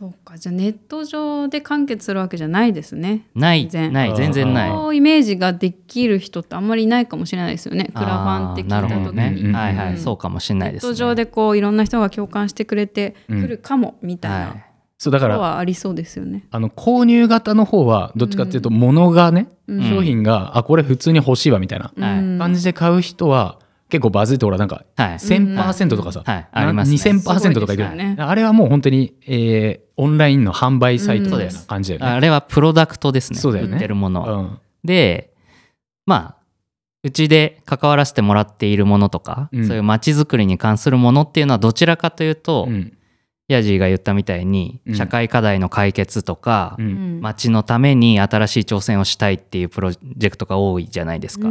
[0.00, 0.36] うんうんそうか。
[0.36, 3.26] じゃあネット上で完結するわけじゃないですね。
[3.34, 3.62] ない。
[3.62, 3.92] 全然。
[3.94, 4.14] ない。
[4.14, 4.70] 全然ない。
[4.70, 7.90] そうイメージができる人ってあんまりいないかもしれないですよね。
[7.94, 9.98] クラファンって聞いた時に、うんはいはい、うん。
[9.98, 10.90] そうかもしれないです、ね。
[10.90, 14.64] ネット上でこういろんな人が共感してくれてうんくるかもみたいはない。
[14.98, 16.46] そうだからはありそうですよね。
[16.50, 19.82] あの購入型の方はどっちかっていうと物がね、うん。
[19.88, 25.14] 商品があこれ普通に欲しいわみたいな感じで買う人は結構バズってほらなんかはい。
[25.14, 26.48] 1000%とかさ、はい。
[26.50, 26.96] ありますね。
[26.96, 28.16] 2000%とかいくよね。
[28.18, 32.16] あれはもう本当に、えーオンラインの販売サイトみたいな感じだよね。
[32.16, 33.38] あれはプロダクトですね。
[33.38, 33.74] そうだよね。
[33.74, 34.32] 売ってるものは。
[34.32, 34.58] うん。
[34.84, 35.32] で、
[36.04, 36.36] まあ、
[37.02, 39.66] うちで関わらせてもらっているものとか、うん。
[39.66, 42.92] そういう街づくりに関するものっていうのはどちらかというと、うん。
[43.48, 44.94] ヤジーが言ったみたいに、うん。
[44.94, 47.22] 社会課題の解決とか、うん。
[47.22, 51.48] のために新しい挑戦をしたいっていうプロジェクトが多いじゃないですか。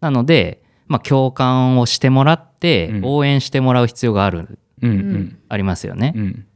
[0.00, 0.61] なので、
[0.92, 6.12] まあ、共感をしてもらって、うん応援してもらう必要がある、うんうんありますよね。
[6.14, 6.46] うん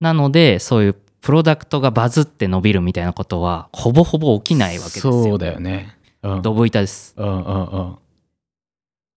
[0.00, 5.12] なので、そういうプロダクトがバズって伸びるみたいなことは、ほぼほぼ起きないわけですよ。
[5.22, 5.96] そうだよね。
[6.22, 7.14] うんドブ板です。
[7.16, 7.96] うんうんうん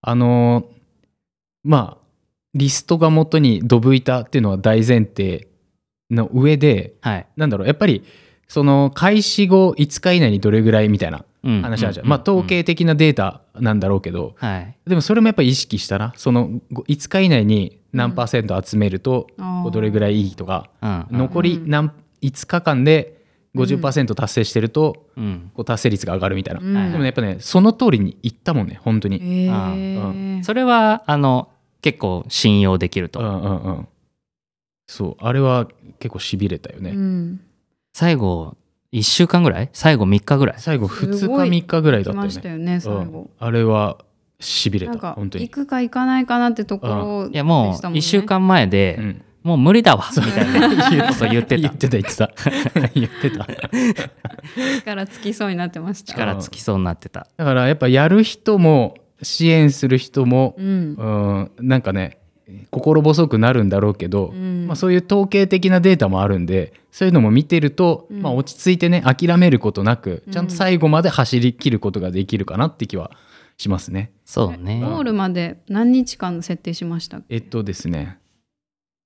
[0.02, 0.64] あのー
[1.64, 2.04] まあ
[2.54, 5.48] リストが元にドブ板っていうのは大前提
[6.10, 7.26] の上ではい。
[7.36, 8.04] なんだろうやっぱり
[8.46, 12.10] その開始後5日以内にどれぐらいみたいなうん話あるじゃん、うん。
[12.10, 14.76] まあ統計的なデータなんだろうけど、はい。
[14.86, 19.28] でもそれもやっぱり意識したらその5日以内に何パーセント集めると
[19.72, 21.06] どれぐらいいいとか、うん。
[21.10, 23.18] 残り何5日間で
[23.54, 25.50] 50%達成してるとうん。
[25.54, 31.48] こう達成率が上がるみたいな、でもねやっぱねその通りにいったもんね本当に、へあーそれは、あの、
[31.80, 33.20] 結構信用できると。
[33.20, 33.88] うんうんうん。
[34.86, 37.40] そうあれは結構しびれたよね、うん。
[37.92, 38.56] 最後、
[38.92, 39.70] 1週間ぐらい？
[39.72, 40.56] 最後3日ぐらい？
[40.58, 42.26] 最後2日すごい3日ぐらいだ来ったよね。
[42.26, 43.12] ましたよね最うん。
[43.12, 43.30] 後。
[43.38, 43.98] あれは
[44.40, 45.48] しびれなんかた本当に。
[45.48, 49.22] 行くか行かないかなってところいや、もう1週間前で、うん。
[49.44, 52.30] もう無理だわみたいなこと言って言たってた言ってた。
[52.92, 53.46] 言ってた。
[54.80, 56.12] 力尽きそうになってました。
[56.12, 57.28] 力尽きそうになってた。
[57.36, 60.94] だからやっぱやる人も支援する人もう、ん。
[61.58, 62.18] うん、なんかね
[62.70, 64.66] 心細くなるんだろうけど、うん。
[64.66, 68.22] まあ、そういう統計的なデータもあるんでそういうのも見てると、うん。
[68.22, 70.32] まあ、落ち着いてね諦めることなくうん。
[70.32, 73.10] ちゃんと最後まで走り切ることができるかなって気は
[73.56, 74.12] しますね。
[74.24, 74.80] そうね。
[74.80, 77.34] ゴールまで何日間設定しましたっけ？
[77.34, 78.18] えっとですね、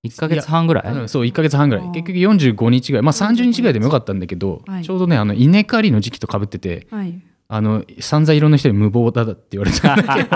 [0.07, 0.93] 1ヶ月半ぐらい？
[0.93, 1.85] うんそう1ヶ月半ぐらい。
[1.93, 3.03] 結局45日ぐらい。
[3.03, 4.85] まあ30日ぐらいでもよかったんだけど、はい。
[4.85, 7.19] ちょうどねあの稲刈りの時期とかぶっててはい。
[7.55, 9.95] あの散々いろんな人に無謀だって言われた。
[9.95, 10.31] んだけど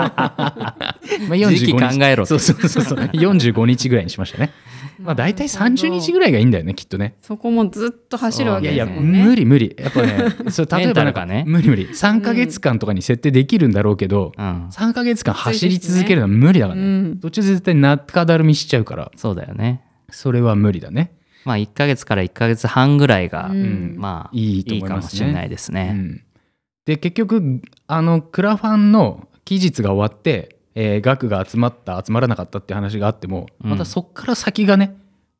[1.27, 2.99] まあ45時期考えろそうそうそうそう。
[3.17, 4.51] 45日ぐらいにしましたね。
[4.99, 7.15] まあ大体30日ぐらいがいいんだよねきっとね。
[7.23, 9.23] そこもずっと走るわけいやいやですよね。
[9.23, 9.75] 無理無理。
[9.79, 11.43] やっぱね それ例えばなんかね。
[11.47, 11.87] 無理無理。
[11.87, 14.67] 3か月間とかに設定できるんだろうけど、うん。
[14.69, 16.85] 3か月間走り続けるのは無理だからね。
[16.85, 17.17] うん。
[17.19, 19.11] 途中で絶対中だるみしちゃうから。
[19.15, 19.81] そうだよね。
[20.11, 21.13] それは無理だね。
[21.45, 23.95] まあ1ヶ月から1ヶ月半ぐらいが、うん。
[23.97, 25.19] まあいいといい思いますね。
[25.21, 25.91] かもしれないですね。
[25.93, 26.21] うん、
[26.87, 33.71] で結局あのクラファンの期日が終わって、えー額が集まった集まらなかったって話があっても、うん。
[33.71, 34.95] またそっから先がね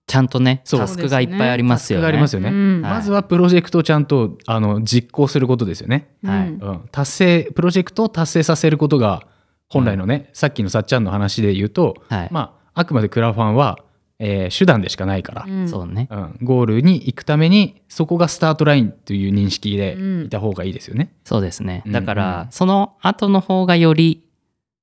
[0.08, 2.06] ちゃんとねタスクがいっぱいありますよね。
[2.06, 2.82] ありますよね、うん。
[2.82, 2.92] はい。
[2.96, 6.50] まずはプロジェクトをちゃんとあの実行することですよね、はい。
[6.50, 6.60] うん。
[6.60, 9.26] うん、達成プロジェクトを達成させることが
[9.70, 12.30] 本来のね、さっきのさっちゃんの話で言うと、はい。
[12.30, 13.80] まああくまでクラファンは、
[14.20, 15.70] えー手段でしかないから、うん。
[15.70, 16.08] そうね。
[16.10, 20.26] うん、ゴールに行くためにそこがスタートラインという認識でうん。
[20.26, 21.14] いた方がいいですよね。
[21.24, 21.84] そうですね。
[21.86, 21.92] うん。
[21.92, 22.52] だから、うん。
[22.52, 24.24] その後の方がより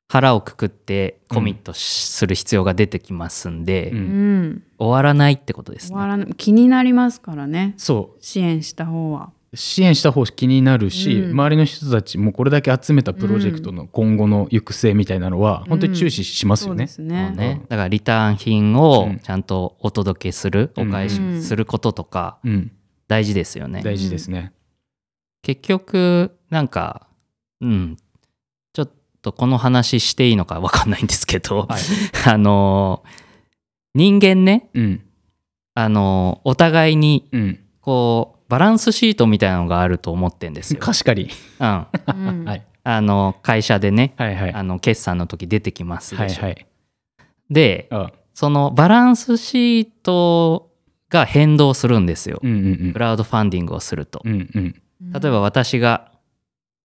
[0.09, 3.99] 腹をくくってコミットしする必要が出てきますんで、うん。
[3.99, 4.63] うん。
[4.79, 5.89] 終わらないってことですね。
[5.89, 6.35] 終わらない。
[6.37, 7.75] 気になりますからね。
[7.77, 9.33] そ支援した方は。
[9.55, 11.31] う支援した方気になるし、うん。
[11.33, 16.87] 周りの人たちもこれだけ集めたプロジェクトの今後の行く末みたいなのは本当に注視しますよね。
[16.87, 17.31] そうですね。
[17.31, 17.63] ね。
[17.69, 19.19] だからリターン品をうん。
[19.19, 20.89] ちゃんとお届けする、うん。
[20.89, 22.73] お返しすることとかうん、
[23.09, 23.83] 大事ですよね。
[23.83, 24.53] 大事ですね。
[25.43, 27.07] 結局なんか
[27.61, 27.97] うん。
[28.73, 28.91] ちょっ
[29.23, 31.81] とこの話していいのか分かんないんですけど、はい。
[32.29, 33.03] あの
[33.95, 35.01] 人間ねうん。
[35.75, 40.81] あのお互いにうん、こうバランスシートみたいなのがあると思ってんですよ。
[40.81, 41.31] 貸し借り、
[41.61, 41.87] うん、
[42.39, 42.45] うん。
[42.45, 44.53] はい、あの会社でねはいはい。
[44.53, 46.43] あの決算の時出てきますでしょ。
[46.43, 46.67] はいはい。
[47.51, 50.71] であそのバランスシート
[51.09, 52.41] が変動するんですよ。
[52.43, 54.21] うんうんクラウドファンディングをすると。
[54.25, 54.75] うんうん。
[55.13, 56.11] 例えば私が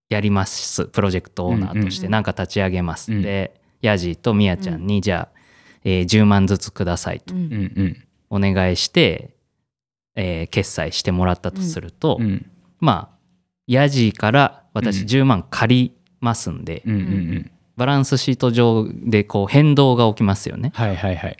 [0.09, 3.21] やりますプロジェクトオーナーとしうんうんて何か立ち上げます、うん。
[3.21, 5.39] でヤジとミヤちゃんにじゃあ、
[5.83, 7.41] えー10万ずつくださいとうん。
[7.41, 8.03] うんうん。
[8.29, 9.35] お願いして、
[10.19, 12.45] えー決済してもらったとすると、うん。
[12.79, 13.17] まあ
[13.67, 17.51] ヤジから私うん10万借りますんで、うんうんうん。
[17.77, 20.71] バランスシート上でこう変動が起きますよね。
[20.75, 21.37] はいはいはい。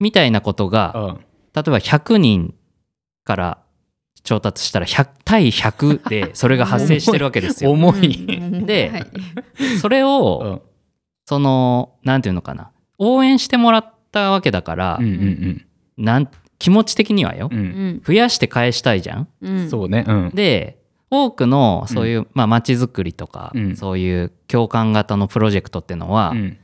[0.00, 1.18] みたいなことがあ
[1.54, 2.54] 例えば100人
[3.24, 3.58] から
[4.22, 7.72] 調達したら100対100でそれが発生してるわけですよ。
[7.72, 9.78] 重い、う んではい。
[9.78, 10.60] それを、うん。
[11.26, 12.70] そのなんていうのかな。
[12.98, 15.66] 応援してもらったわけだから、うんうん。
[15.98, 16.30] なん
[16.60, 18.00] 気持ち的にはよ、うん。
[18.06, 19.28] 増やして返したいじゃん？
[19.42, 19.68] うん。
[19.68, 20.04] そうね。
[20.06, 20.30] うん。
[20.32, 20.78] で
[21.10, 23.76] 多くのそういう、まあ街づくりとか、うん。
[23.76, 26.56] そういう共感型のプロジェクトっていうのは、うん。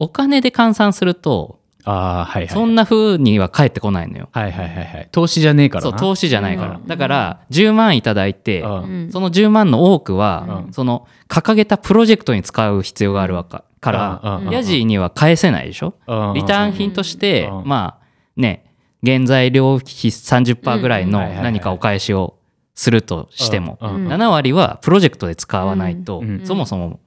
[0.00, 4.28] お金で換算するとああはいはいそんな風には返ってこないのよ。
[4.32, 5.08] はいはいはいはい。
[5.12, 5.90] 投資じゃねえからな。
[5.90, 6.86] そう投資じゃないから、うん。
[6.86, 9.10] だから10万いただいて、あうん。
[9.12, 10.72] その10万の多くは、うん。
[10.72, 15.94] その掲げたプロジェクトに使う必要があるわかから、ヤジには返せないでしょ？
[16.06, 17.68] あリターン品として、うん。
[17.68, 18.64] まあね
[19.04, 22.36] 原材料費30%ぐらいの何かお返しを
[22.74, 24.08] するとしても、うんうん。
[24.08, 26.46] 7割はプロジェクトで使わないと、うん。
[26.46, 27.00] そもそも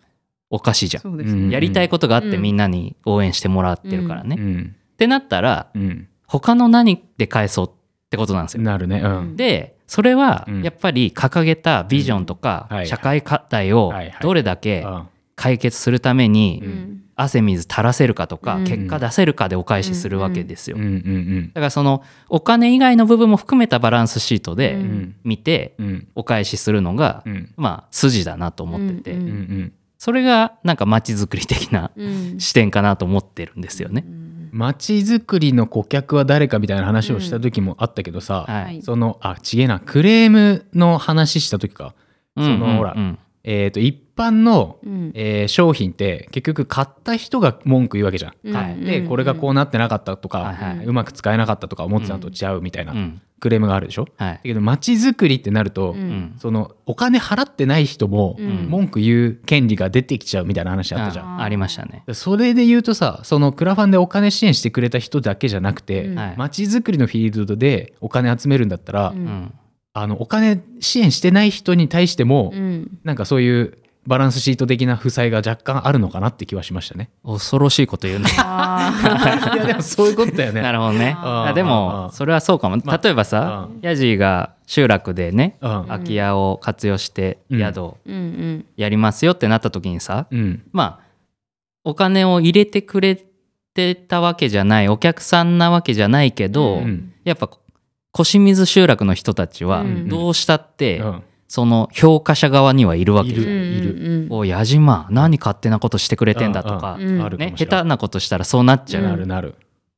[0.49, 2.41] おかしいじゃん、やりたいことがあってうん。
[2.41, 4.75] みんなに応援してもらってるからね、っうん。
[4.97, 6.08] てなったらうん。
[6.27, 7.71] 他の何で返そうっ
[8.10, 8.63] てことなんですよ。
[8.63, 9.01] なるね。
[9.01, 9.36] うん。
[9.36, 10.62] でそれはうん。
[10.62, 14.06] やっぱり掲げたビジョンとか社会課題をはい。
[14.08, 14.17] はい。
[14.21, 16.98] どれだけあ解決するためにうん。
[17.17, 18.63] 汗水垂らせるかとかうん。
[18.63, 20.78] 結果出せるかでお返しするわけですよ。
[20.78, 20.84] うん。
[20.84, 21.48] うん。
[21.54, 24.82] だからそのお金以外の部分も含めたバランスシートうでうん。
[24.82, 26.08] ん見てうん。
[26.15, 27.52] お返しするのがうん。
[27.58, 29.12] まあ筋だなと思ってて。
[29.12, 29.22] うん。
[29.22, 29.28] うん。
[29.28, 29.74] うん。
[29.98, 32.39] それがなんか街づくり的なうん。
[32.39, 34.06] 視点かなと思ってるんですよね。
[34.52, 38.80] 街づくりの顧客は誰かみたいな話をした時もあったけどさ、ははい。
[38.80, 41.94] いそのあちげえなクレームの話した時か。
[42.36, 45.12] そのほらうんえー、と一般の、うん。
[45.13, 48.34] えー商品って結局買った人が文句言うわけじゃん。
[48.43, 48.56] うん。
[48.56, 48.80] はい。
[48.80, 53.21] でこれがこうなってなかったとか、はいはうまく使えなかったとか思ってたのと違うみたいなうん。
[53.39, 54.06] クレームがあるでしょ？
[54.17, 54.39] だはい。
[54.43, 56.00] けど街づくりってなると、うん。
[56.00, 58.67] うんそのお金払ってない人もうん。
[58.69, 61.39] 文句言う権利が出てきちゃうみたいな話あったじゃん。
[61.39, 62.04] あありましたね。
[62.13, 69.54] それで言うとさそのクラファンでお金支援してくれた人だけじゃなくて、街づくりのフィールドでお金集めるんだったら、ううんん。
[69.93, 73.00] あのお金支援してない人に対しても、うん。
[73.04, 77.12] なんかそういうバランスシート的な負債が若干あるのかなって気はしましたね。
[77.24, 78.30] 恐ろしいこと言うね。
[78.40, 78.92] あ
[79.56, 80.62] いやでもそういうことだよね。
[80.62, 81.16] なるほどね。
[81.20, 82.78] あでもそれはそうかも。
[82.84, 85.86] まあ例えばさヤジーが集落でねうん。
[85.88, 87.60] 空き家を活用してうん。
[87.60, 87.98] 宿を
[88.76, 90.64] やりますよってなった時にさうん。
[90.72, 91.06] まあ
[91.84, 93.24] お金を入れてくれ
[93.76, 97.14] てたわけじゃないお客さんなわけじゃないけど、うん。
[97.24, 97.50] やっぱ
[98.12, 100.10] 腰水集落の人たちはうん。
[100.10, 103.32] どうしたって、うんその評価者側にはいるわけ。
[103.32, 103.42] いる。
[103.42, 103.56] じゃん。
[103.56, 104.32] いるうん。
[104.32, 109.56] おい矢島何勝手なことしてくれてんだとか、ね、あるかもしれない下手なことしたらそうなっちゃうんなうるなる、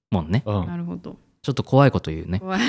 [0.10, 0.66] もんね、うん。
[0.66, 1.16] なるほど。
[1.44, 2.40] ちょっと怖いこと言うね。
[2.40, 2.60] 怖い。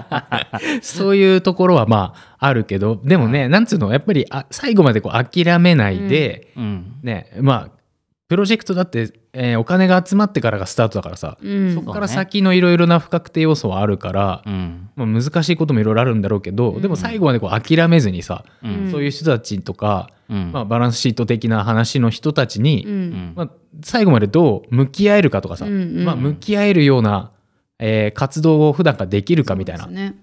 [0.80, 6.94] そういうところはまああるけどでもね、なんつうのやっぱりあ最後までこう諦めないで、うん。
[7.02, 7.70] ねまあ
[8.28, 11.74] プロジェクトだって、えーお金が集まってからがスタートだからさ、うん。
[11.74, 14.88] そこから先のいろいろな不確定要素はあるから、うん。
[14.96, 16.82] まあ、難しいこともいろいろあるんだろうけど、うん。
[16.82, 18.90] でも最後までこう諦めずにさ、うん。
[18.90, 20.52] そういう人たちとか、うん。
[20.52, 22.86] まあ、バランスシート的な話の人たちに、
[23.34, 23.50] まあ、
[23.84, 27.32] 最後までどう向き合えるかとかさ、まあ、向き合えるような、
[27.78, 30.14] えー活動を普段からできるかみたいな、ね。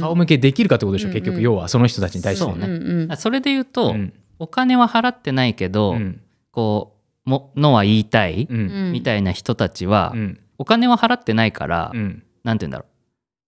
[0.00, 2.66] 顔向けできるかってことでしょ、うん結局要はその人たちに対してそうね。
[2.66, 3.12] んうん。
[3.12, 4.14] あそれで言うと、うん。
[4.38, 6.20] お金は払ってないけど、うん。
[6.52, 6.95] こう
[7.26, 10.40] ものは言いたい、みたいな人たちは、うん。
[10.58, 12.22] お金は払ってないから、うん。
[12.42, 12.86] なんて言うんだろう。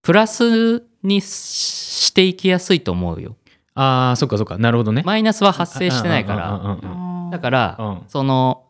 [0.02, 3.36] プラスにししていきやすいと思うよ。
[3.74, 4.58] ああそっかそっか。
[4.58, 5.02] なるほどね。
[5.04, 6.78] マイナスは発生してないから。
[7.30, 8.02] だから、うん。
[8.08, 8.66] その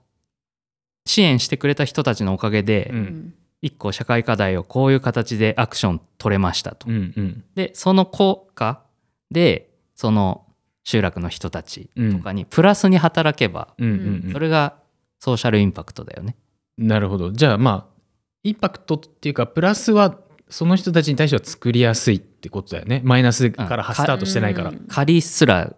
[1.06, 3.34] 支援してくれた人たちのおかげで、うん。
[3.60, 6.88] 一個社会課題をこういう形でアクション取れましたと。
[6.88, 7.44] うんうん。
[7.54, 8.82] でその効果
[9.30, 10.46] でその
[10.84, 14.32] 集落の人たちとかにプラスに働けば、うんうんうん。
[14.32, 14.76] それが
[15.18, 16.36] ソーシャルインパクトだよね。
[16.76, 18.00] なるほどじゃあまあ
[18.44, 20.16] インパクトっていうかプラスは
[20.48, 24.70] その人たちに対しては作りやすいってことだよねマイナスからスタートしてないから。
[24.70, 25.74] うん借りすら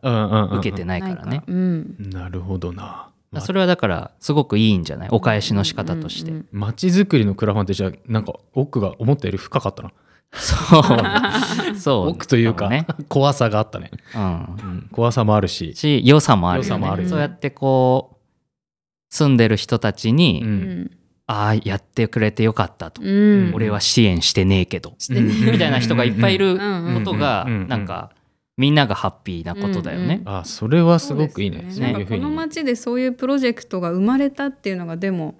[0.53, 1.42] 受けてないからね。
[1.46, 3.09] うんなるほどな。
[3.33, 5.09] まそれはだからすごくいいんじゃない？
[5.12, 6.31] お返しの仕方として。
[6.31, 9.92] うんうん街づくりのクラファンってじゃあなんか奥が思ったより深かったな。
[10.33, 11.74] そう。
[11.79, 12.09] そう。
[12.11, 12.87] 奥というかね。
[13.09, 13.90] 怖さがあったね。
[14.14, 14.22] うん。
[14.22, 14.26] う
[14.74, 15.74] ん怖さもあるし。
[15.74, 18.19] し良さもあるよね良さもあるよねそうやってこう
[19.11, 20.53] 住んでる人たちに、ううん。
[20.85, 20.90] ん
[21.27, 23.53] ああやってくれてよかったと、うん。
[23.55, 28.11] 俺は支援してねえけど、してねみたいな人がいっぱいいるうんことがうんうんなんか
[28.57, 30.23] みんながハッピーなことだよね。
[30.25, 31.59] あそれはすごくいいね。
[31.59, 32.31] そうそうですなんかこの。
[32.31, 35.37] 町でそういうプロジェクトが生まれたっていうのがでも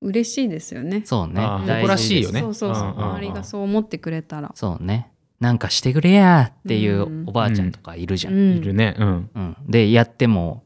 [0.00, 1.02] 嬉しいですよね。
[1.04, 1.42] そうね。
[1.42, 2.40] 誇らしいよね。
[2.40, 3.04] そうそうそう、うんうんうん。
[3.16, 4.52] 周りがそう思ってくれたら。
[4.54, 5.10] そうね。
[5.38, 7.24] なんかしてくれやっていううん。
[7.28, 8.34] おばあちゃんとかいるじゃん。
[8.34, 8.56] うん。
[8.56, 8.96] いるね。
[8.98, 9.30] うん。
[9.34, 9.56] うん。
[9.68, 10.65] でやってもうん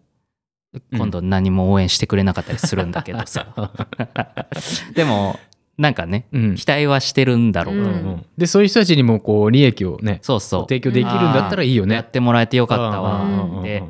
[0.93, 3.73] 今度何も応援してくれなかったりするんだけどさ、
[4.95, 5.39] でも
[5.81, 6.55] なんかねうん。
[6.57, 7.75] 期待はしてるんだろう。
[7.77, 8.27] と、うんうん。
[8.37, 10.63] でそういう人たちにもこう利益をねそうそう。
[10.69, 11.95] 提供できるんだったらいいよね。
[11.95, 13.83] やってもらえてよかったわで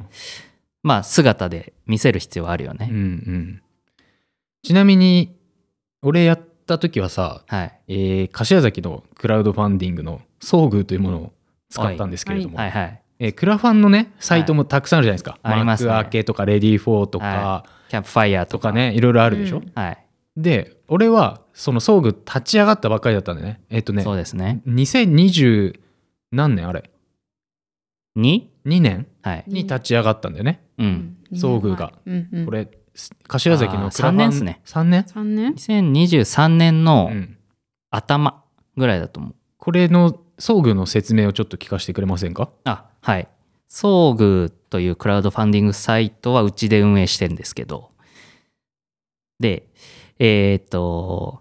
[0.82, 3.62] まあ姿で見せる必要はあるよね、うんうん。
[4.62, 5.36] ちなみに
[6.02, 7.80] 俺やった時はさ、はい。
[7.88, 11.32] えー柏崎のクラウドファンディングの遭遇というものを
[11.70, 15.90] 使ったんですけれども、はいはいえークラファンのねサイトもたくさんあるじゃないですか、ありますね。
[15.90, 18.68] マークアーケとかレディーフォーとか、はキャンプファイヤーとか。
[18.68, 19.72] とかねいろいろあるでしょ、うん。
[19.74, 20.06] はい。
[20.36, 23.60] で俺はその遭遇立ち上がったばっかりだったんでね。
[23.68, 24.62] えっ、とねそうですね。
[24.66, 25.78] 2020
[26.32, 26.90] 何年あれ。
[28.16, 29.44] に？2年はい。
[29.46, 31.16] に立ち上がったんだよね、うん。
[31.32, 31.92] 遭遇が。
[32.06, 32.68] うんうん、これ
[33.28, 34.60] 柏崎のクラファンあー三年っすね。
[34.64, 37.36] 3年、3年？2023年のうん。
[37.90, 38.44] 頭
[38.76, 39.34] ぐらいだと思う。
[39.58, 42.50] これの遭遇の説明をちょっと聞かせてくれませんか？
[42.64, 43.28] あはい。
[43.70, 47.90] 遭遇というクラウドファンディングサイトはうちで運営してるんですけど。
[49.38, 49.68] で
[50.18, 51.40] えっ、と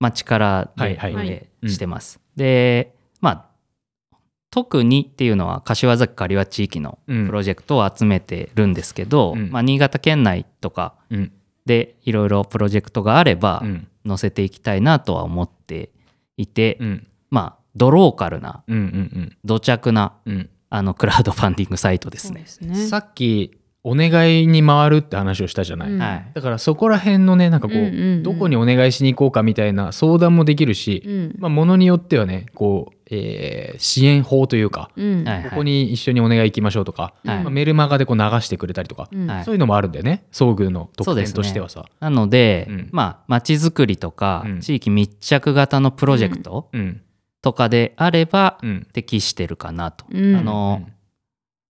[0.00, 1.70] 町からで運営うん。
[1.70, 4.16] してます、でまあ
[4.50, 7.26] 特にっていうのは柏崎刈羽地域のうん。
[7.26, 9.50] プロジェクトを集めてるんですけど、うん。
[9.50, 11.32] まあ、新潟県内とかうん。
[11.66, 13.88] でいろいろプロジェクトがあればうん。
[14.06, 15.90] 載せていきたいなとは思って
[16.38, 17.06] いて、うん。
[17.28, 20.50] まあドローカルなうんうん土着なうん。
[20.70, 22.42] あのクラウドファンディングサイトですね。
[22.46, 22.74] そうで。
[22.74, 22.88] すね。
[22.88, 25.98] さっきお願いに回るって話をしたじゃない、うん。
[25.98, 26.30] はい。
[26.34, 28.22] だからそこら辺のねなんかこう,、うんうんうん。
[28.22, 31.34] どこにお願いしに行こうかみたいな相談もできるし、うん。
[31.38, 35.24] まあ、ものによってはねこう、えー支援法というか、うん。
[35.24, 37.42] はいここに一緒にお願い行きましょうとか、はい。
[37.44, 39.30] まあメルマガでこう流してくれたりとか、うん。
[39.30, 39.44] はい。
[39.44, 40.26] そういうのもあるんだよね。
[40.32, 41.86] 遭遇の特典としてはさ。
[42.00, 42.88] なので、うん。
[42.90, 44.60] まあまちづくりとか、うん。
[44.60, 47.00] 地域密着型のプロジェクトうん
[47.48, 48.86] とかであればうん。
[48.92, 50.04] 適してるかなと。
[50.10, 50.36] うん。
[50.36, 50.92] あのうん。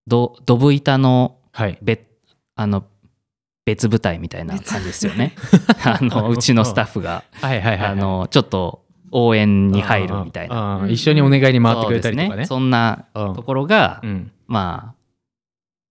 [0.08, 1.78] どドブ板のはい。
[1.82, 2.08] 別
[2.56, 2.84] あの
[3.64, 5.36] 別部隊みたいな感じですよね。
[5.84, 7.90] あのうちのスタッフがはいはいはいはい。
[7.90, 10.84] あのちょっと応援に入るみたいな。
[10.88, 12.28] 一緒にお願いに回ってくれたりとかね。
[12.28, 13.34] そうですそんなうん。
[13.34, 14.32] ところが、うん。
[14.48, 14.94] まあ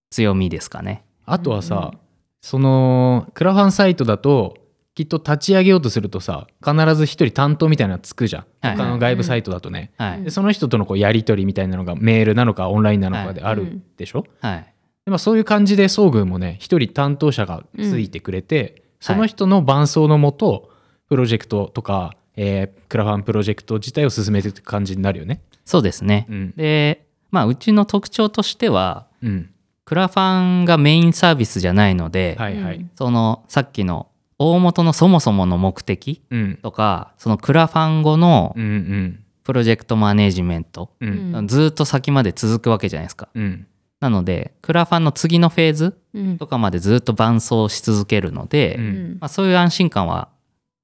[0.10, 1.06] 強みですかね。
[1.26, 2.00] あとはさ、うん。
[2.42, 4.58] そのクラファンサイトだと
[4.98, 8.76] きっと立ち上げようとするとさ必ず一人担当みたいなのつくじゃん、はい。
[8.76, 14.74] 他の外部サイトだとね、はい、でその人とのこうやり取りみたいなのがメールなのかオンラインなのかであはいるでしょ、はい、
[15.06, 20.72] でまあ、そういう感じで遭遇もね一人担当者がついてくれて、その人の伴走のもと
[21.10, 25.42] プロジェクトとか、えークラファンプロジェクト自体を進めていく感じになるよね。
[25.64, 26.26] そうですね。
[26.28, 26.54] うん。
[26.58, 29.52] で、まあうちの特徴としてはうん。
[29.86, 32.78] クラファンがメインサービスじゃないので、はいはい。
[32.78, 34.08] うんそのさっきの
[34.40, 36.60] 大元のそもそもの目的うん。
[36.62, 39.24] とかそのクラファン後のうんうん。
[39.44, 41.36] プロジェクトマネジメント、うん。
[41.36, 43.30] うんずっと先まで続くわけじゃないですか。
[43.34, 43.68] うん。
[44.00, 46.38] なのでクラファンの次のフェーズうん。
[46.38, 48.88] とかまでずっと伴走し続けるので、ううん。
[49.14, 50.30] んまあ、そういう安心感は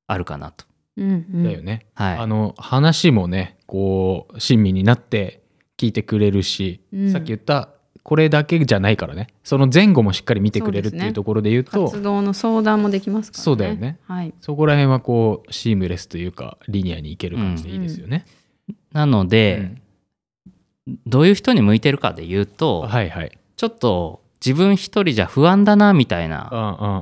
[0.07, 0.65] あるかなと。
[0.97, 1.43] うん。
[1.43, 1.85] だよね。
[1.95, 5.43] はい、あの話もねこう親身になって
[5.77, 7.11] 聞いてくれるし、うん。
[7.11, 7.69] さっき言った
[8.03, 9.27] これだけじゃないからね。
[9.43, 13.43] その前後もしっかり見てくれるっていうところで言うと活動の相談もできますからね。
[13.43, 13.97] そうだよね。
[14.07, 14.33] はい。
[14.41, 18.25] そこら辺はこうシームレスというかリニアにいける感じでいいですよね。
[18.91, 19.71] なので、
[21.07, 23.37] どういう人に向いてるかで言うと、うんはいはい。
[23.55, 26.49] ちょっと自分一人じゃ不安だなみたいうんな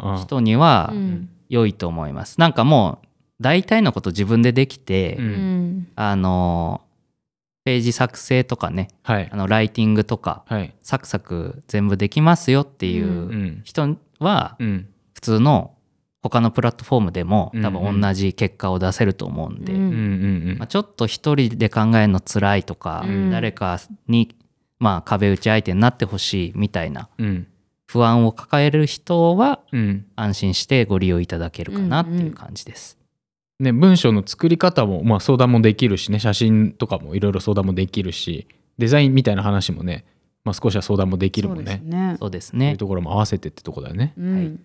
[0.05, 0.17] うんうん。
[0.21, 1.29] 人にはうん。
[1.49, 2.39] 良いと思います。
[2.39, 3.07] なんかもう
[3.41, 5.29] 大体のこと自分でできて、ううん
[5.79, 5.87] ん。
[5.95, 6.81] あの
[7.63, 9.29] ページ作成とかねはい。
[9.31, 10.73] あのライティングとかはい。
[10.81, 14.87] サクサク全部できますよっていううん人はうん。
[15.13, 15.75] 普通の
[16.23, 20.57] 他のプラットフォームでも多分同じ結果を出せると思うんで、うんうんうん。
[20.59, 23.31] まあ、ちょっと一人で考えるの辛いとか、うん。
[23.31, 24.35] 誰かに、
[24.77, 27.09] まあ、壁打ち相手になってほしいみたいな
[27.87, 30.05] 不安を抱える人はうん。
[30.15, 32.97] 安心してご利用いただけるかなっていう感じです。
[33.61, 38.47] ね、文章の作り方も、まあ、相談もできるしね写真とかもいろいろ相談もできるし
[38.79, 40.03] デザインみたいな話もね、
[40.43, 42.77] まあ、少しは相談もできるもんそうねですねそうですそういうね。
[42.77, 44.13] ところも合わせてってとこだよね。
[44.17, 44.59] うんはい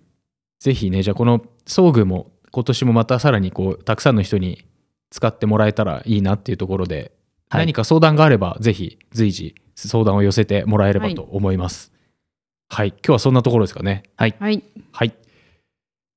[0.58, 4.64] ぜひねじゃあこの遭遇も今年もまたさらにこうたくさんの人に
[5.10, 7.12] 使ってもらえたらいいなっていうところで、
[7.50, 11.92] はい何か相談があればぜひ随時相談を寄せてもらえればと思います。
[12.68, 14.02] はい、今日はそんなところですかね。
[14.16, 14.50] はいは
[15.04, 15.14] い。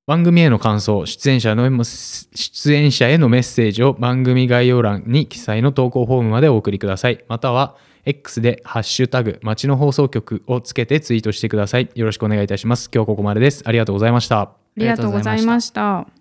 [0.10, 7.24] 番組への感想、出演者の出演者へのメッセージを番組概要欄に記載の投稿フォームまでお送りください。
[7.28, 11.92] または X でハッシュタグ町の放送局をつけてツイートしてください。
[11.94, 12.90] よろしくお願いいたします。
[12.92, 13.62] 今日ここまでです。
[13.68, 14.40] ありがとうございました。
[14.40, 16.19] ありがとうございました